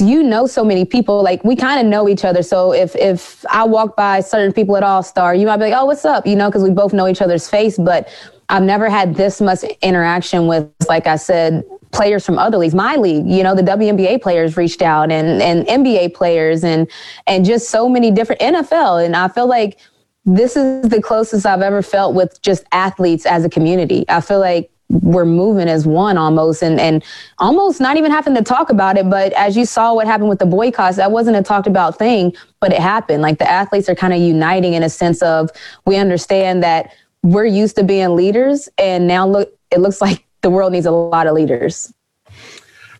[0.00, 3.44] you know so many people like we kind of know each other so if if
[3.48, 6.26] i walk by certain people at all star you might be like oh what's up
[6.26, 8.08] you know because we both know each other's face but
[8.48, 11.62] i've never had this much interaction with like i said
[11.92, 15.64] players from other leagues my league you know the WNBA players reached out and and
[15.66, 16.90] NBA players and
[17.28, 19.78] and just so many different NFL and I feel like
[20.24, 24.04] this is the closest I've ever felt with just athletes as a community.
[24.08, 27.02] I feel like we're moving as one almost and, and
[27.38, 29.08] almost not even having to talk about it.
[29.08, 32.34] But as you saw what happened with the boycotts, that wasn't a talked about thing,
[32.60, 33.22] but it happened.
[33.22, 35.50] Like the athletes are kind of uniting in a sense of
[35.86, 40.50] we understand that we're used to being leaders and now look it looks like the
[40.50, 41.92] world needs a lot of leaders.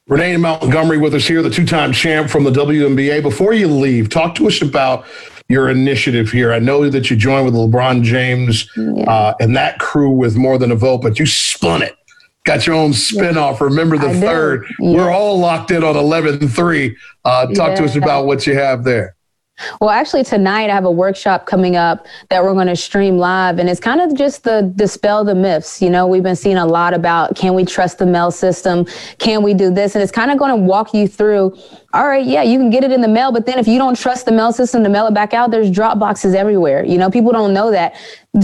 [0.06, 3.22] Renee Montgomery with us here, the two-time champ from the WNBA.
[3.22, 5.06] Before you leave, talk to us about
[5.48, 6.52] your initiative here.
[6.52, 9.04] I know that you joined with LeBron James yeah.
[9.04, 11.96] uh, and that crew with more than a vote, but you spun it.
[12.44, 13.60] Got your own spinoff.
[13.60, 13.66] Yeah.
[13.66, 14.66] Remember the I third.
[14.78, 14.92] Yeah.
[14.96, 16.96] We're all locked in on 11 3.
[17.24, 19.16] Uh, talk to us about what you have there.
[19.80, 23.60] Well, actually, tonight I have a workshop coming up that we're going to stream live,
[23.60, 25.80] and it's kind of just the dispel the myths.
[25.80, 28.84] You know, we've been seeing a lot about can we trust the mail system?
[29.18, 29.94] Can we do this?
[29.94, 31.56] And it's kind of going to walk you through.
[31.92, 33.96] All right, yeah, you can get it in the mail, but then if you don't
[33.96, 36.84] trust the mail system to mail it back out, there's drop boxes everywhere.
[36.84, 37.94] You know, people don't know that.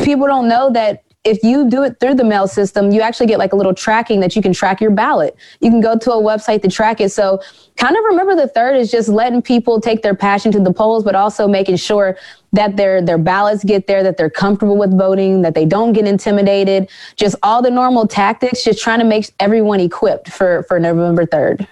[0.05, 3.39] People don't know that if you do it through the mail system, you actually get
[3.39, 5.37] like a little tracking that you can track your ballot.
[5.61, 7.11] You can go to a website to track it.
[7.11, 7.41] So
[7.77, 11.05] kind of remember the third is just letting people take their passion to the polls,
[11.05, 12.17] but also making sure
[12.53, 16.07] that their their ballots get there, that they're comfortable with voting, that they don't get
[16.07, 21.27] intimidated, just all the normal tactics, just trying to make everyone equipped for for November
[21.27, 21.67] 3rd.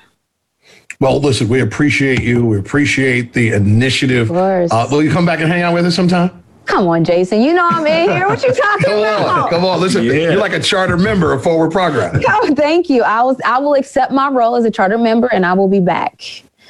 [1.00, 2.44] Well, listen, we appreciate you.
[2.44, 4.30] We appreciate the initiative.
[4.72, 6.42] Uh, will you come back and hang out with us sometime?
[6.68, 7.40] Come on, Jason.
[7.40, 8.28] You know I'm in here.
[8.28, 9.26] What you talking come about?
[9.26, 10.04] On, come on, listen.
[10.04, 10.12] Yeah.
[10.12, 12.22] You're like a charter member of Forward Progress.
[12.30, 13.02] Oh, thank you.
[13.02, 15.80] I was I will accept my role as a charter member and I will be
[15.80, 16.22] back.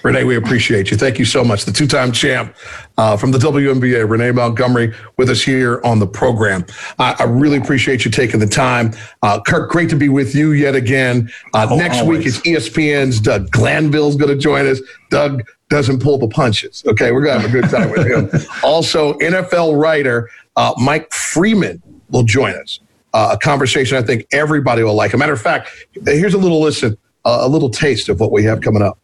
[0.05, 0.97] Renee, we appreciate you.
[0.97, 1.65] Thank you so much.
[1.65, 2.55] The two-time champ
[2.97, 6.65] uh, from the WNBA, Renee Montgomery, with us here on the program.
[7.01, 8.93] I, I really appreciate you taking the time.
[9.23, 11.31] Uh, Kirk, great to be with you yet again.
[11.53, 12.19] Uh, oh, next always.
[12.19, 14.81] week is ESPN's Doug Glanville's going to join us.
[15.11, 16.83] Doug doesn't pull the punches.
[16.87, 18.49] Okay, we're going to have a good time with him.
[18.62, 22.81] also, NFL writer uh, Mike Freeman will join us.
[23.14, 25.14] Uh, a conversation I think everybody will like.
[25.14, 25.71] A matter of fact,
[26.05, 28.99] here's a little listen, uh, a little taste of what we have coming up.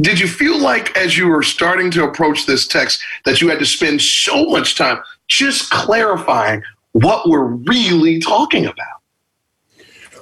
[0.00, 3.58] Did you feel like as you were starting to approach this text that you had
[3.58, 6.62] to spend so much time just clarifying
[6.92, 8.86] what we're really talking about?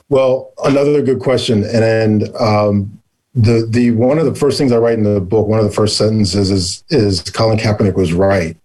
[0.09, 2.99] Well, another good question, and um,
[3.35, 5.73] the the one of the first things I write in the book, one of the
[5.73, 8.57] first sentences is is Colin Kaepernick was right.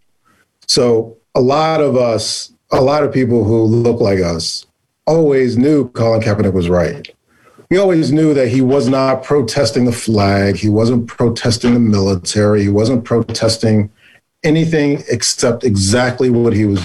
[0.67, 4.65] So a lot of us, a lot of people who look like us,
[5.05, 7.13] always knew Colin Kaepernick was right
[7.73, 10.57] we always knew that he was not protesting the flag.
[10.57, 12.61] He wasn't protesting the military.
[12.61, 13.89] He wasn't protesting
[14.43, 16.81] anything except exactly what he was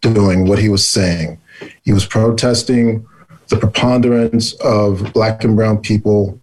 [0.00, 1.38] doing, what he was saying.
[1.82, 3.06] He was protesting
[3.48, 6.39] the preponderance of black and brown people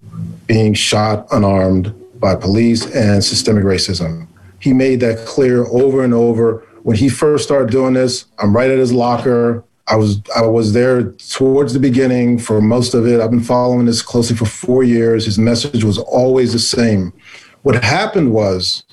[0.47, 4.27] being shot unarmed by police and systemic racism.
[4.59, 6.65] He made that clear over and over.
[6.83, 9.63] When he first started doing this, I'm right at his locker.
[9.87, 13.21] I was I was there towards the beginning for most of it.
[13.21, 15.25] I've been following this closely for four years.
[15.25, 17.13] His message was always the same.
[17.61, 18.83] What happened was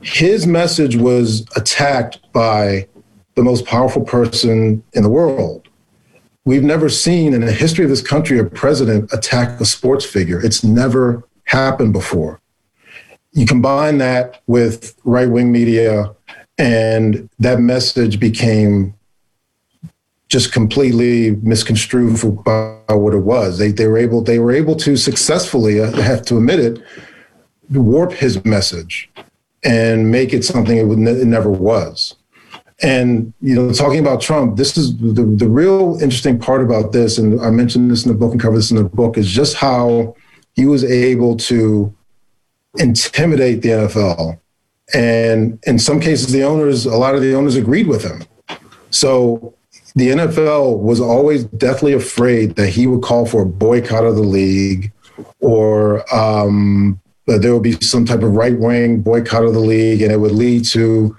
[0.00, 2.88] his message was attacked by
[3.34, 5.67] the most powerful person in the world.
[6.48, 10.42] We've never seen in the history of this country a president attack a sports figure.
[10.42, 12.40] It's never happened before.
[13.32, 16.16] You combine that with right wing media,
[16.56, 18.94] and that message became
[20.28, 23.58] just completely misconstrued by what it was.
[23.58, 26.82] They they were able they were able to successfully, uh, I have to admit it,
[27.68, 29.10] warp his message
[29.64, 32.14] and make it something it, would, it never was.
[32.80, 37.18] And you know, talking about Trump, this is the the real interesting part about this,
[37.18, 39.56] and I mentioned this in the book and cover this in the book, is just
[39.56, 40.14] how
[40.54, 41.92] he was able to
[42.76, 44.38] intimidate the NFL.
[44.94, 48.22] And in some cases, the owners, a lot of the owners agreed with him.
[48.90, 49.54] So
[49.94, 54.22] the NFL was always deathly afraid that he would call for a boycott of the
[54.22, 54.92] league
[55.40, 60.12] or um, there would be some type of right wing boycott of the league and
[60.12, 61.16] it would lead to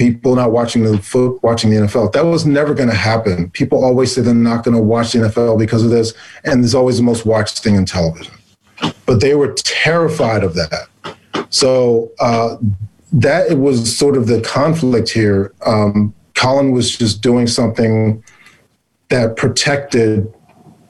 [0.00, 2.10] people not watching the foot watching the NFL.
[2.12, 3.50] That was never going to happen.
[3.50, 6.74] People always say they're not going to watch the NFL because of this, and there's
[6.74, 8.32] always the most watched thing in television.
[9.04, 10.88] But they were terrified of that.
[11.50, 12.56] So uh,
[13.12, 15.52] that was sort of the conflict here.
[15.66, 18.24] Um, Colin was just doing something
[19.10, 20.32] that protected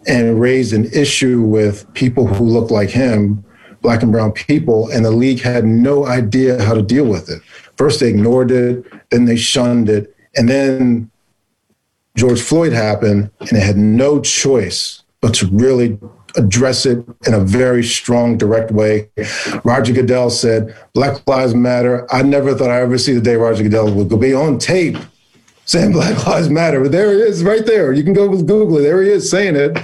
[0.06, 3.44] and raised an issue with people who look like him,
[3.82, 7.42] black and brown people, and the league had no idea how to deal with it.
[7.80, 11.10] First, they ignored it, then they shunned it, and then
[12.14, 15.98] George Floyd happened, and they had no choice but to really
[16.36, 19.08] address it in a very strong, direct way.
[19.64, 22.06] Roger Goodell said, Black Lives Matter.
[22.12, 24.98] I never thought I'd ever see the day Roger Goodell would be on tape
[25.64, 26.82] saying Black Lives Matter.
[26.82, 27.94] But there he is, right there.
[27.94, 28.82] You can go with Google it.
[28.82, 29.78] There he is saying it.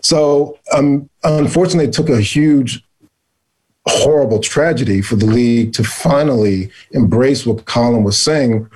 [0.00, 2.84] So, um, unfortunately, it took a huge,
[3.86, 8.68] horrible tragedy for the league to finally embrace what Colin was saying.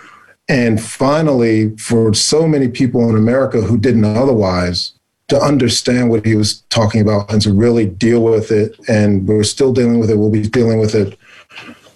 [0.48, 4.92] And finally, for so many people in America who didn't otherwise,
[5.28, 8.78] to understand what he was talking about and to really deal with it.
[8.88, 10.16] And we're still dealing with it.
[10.16, 11.18] We'll be dealing with it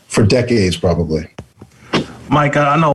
[0.09, 1.33] for decades, probably.
[2.29, 2.93] Mike, I know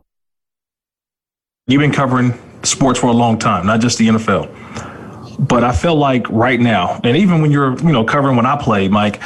[1.67, 5.47] You've been covering sports for a long time, not just the NFL.
[5.47, 8.55] But I feel like right now, and even when you're, you know, covering when I
[8.55, 9.19] played, Mike,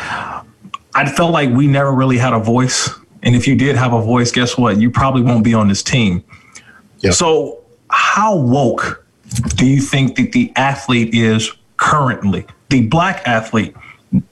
[0.99, 2.89] I felt like we never really had a voice.
[3.23, 4.81] And if you did have a voice, guess what?
[4.81, 6.21] You probably won't be on this team.
[6.99, 7.13] Yep.
[7.13, 9.05] So, how woke
[9.55, 12.45] do you think that the athlete is currently?
[12.67, 13.73] The black athlete.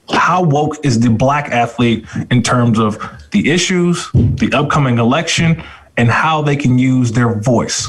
[0.09, 2.97] How woke is the black athlete in terms of
[3.31, 5.63] the issues, the upcoming election,
[5.95, 7.87] and how they can use their voice?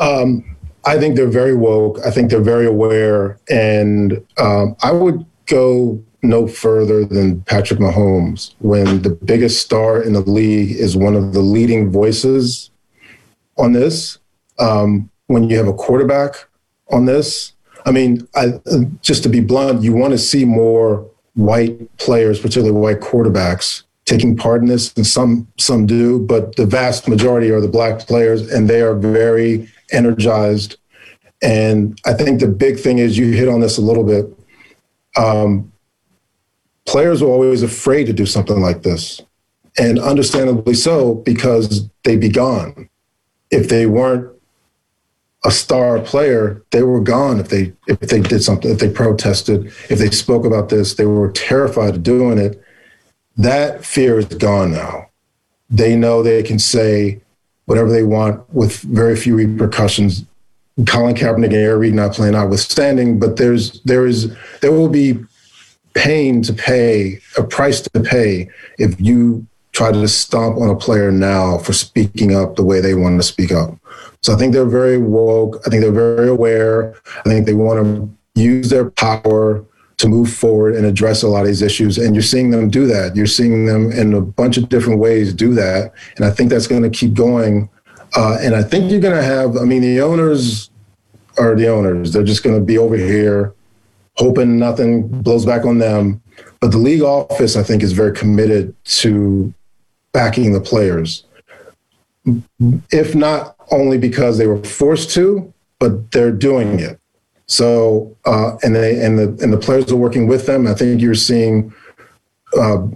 [0.00, 2.00] Um, I think they're very woke.
[2.04, 8.54] I think they're very aware, and um, I would go no further than Patrick Mahomes
[8.58, 12.70] when the biggest star in the league is one of the leading voices
[13.58, 14.18] on this.
[14.58, 16.46] Um, when you have a quarterback
[16.90, 17.52] on this,
[17.86, 18.60] I mean, I,
[19.02, 24.36] just to be blunt, you want to see more white players, particularly white quarterbacks, taking
[24.36, 28.50] part in this, and some some do, but the vast majority are the black players,
[28.50, 30.76] and they are very energized.
[31.42, 34.26] And I think the big thing is you hit on this a little bit.
[35.16, 35.72] Um,
[36.86, 39.20] players are always afraid to do something like this,
[39.78, 42.88] and understandably so because they'd be gone
[43.54, 44.30] if they weren't
[45.44, 49.66] a star player, they were gone if they if they did something, if they protested,
[49.90, 52.62] if they spoke about this, they were terrified of doing it.
[53.36, 55.10] That fear is gone now.
[55.70, 57.20] They know they can say
[57.66, 60.24] whatever they want with very few repercussions.
[60.86, 65.18] Colin Kaepernick and Eric Reid not playing notwithstanding, but there's there is there will be
[65.94, 71.10] pain to pay, a price to pay if you try to stomp on a player
[71.10, 73.76] now for speaking up the way they want to speak up.
[74.22, 75.60] So I think they're very woke.
[75.66, 76.94] I think they're very aware.
[77.18, 79.64] I think they want to use their power
[79.96, 81.98] to move forward and address a lot of these issues.
[81.98, 83.14] And you're seeing them do that.
[83.14, 85.92] You're seeing them in a bunch of different ways do that.
[86.16, 87.68] And I think that's going to keep going.
[88.16, 90.70] Uh, and I think you're going to have, I mean, the owners
[91.38, 92.12] are the owners.
[92.12, 93.54] They're just going to be over here
[94.16, 96.22] hoping nothing blows back on them.
[96.60, 99.52] But the league office, I think, is very committed to
[100.12, 101.24] backing the players.
[102.90, 106.98] If not only because they were forced to, but they're doing it.
[107.46, 110.66] So uh, and they and the and the players are working with them.
[110.66, 111.74] I think you're seeing
[112.58, 112.86] uh,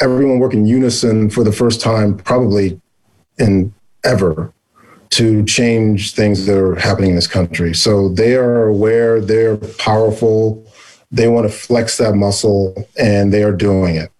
[0.00, 2.80] everyone work in unison for the first time, probably
[3.38, 3.72] in
[4.04, 4.52] ever,
[5.14, 7.72] to change things that are happening in this country.
[7.72, 10.66] So they are aware, they're powerful,
[11.12, 14.10] they want to flex that muscle, and they are doing it.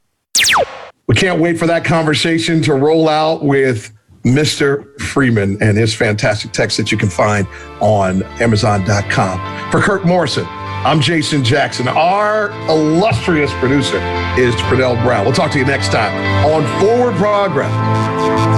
[1.09, 3.93] We can't wait for that conversation to roll out with
[4.25, 4.99] Mr.
[5.01, 7.47] Freeman and his fantastic text that you can find
[7.81, 9.71] on Amazon.com.
[9.73, 11.89] For Kirk Morrison, I'm Jason Jackson.
[11.89, 13.99] Our illustrious producer
[14.39, 15.25] is Pradell Brown.
[15.25, 16.15] We'll talk to you next time
[16.47, 18.54] on Forward Progress.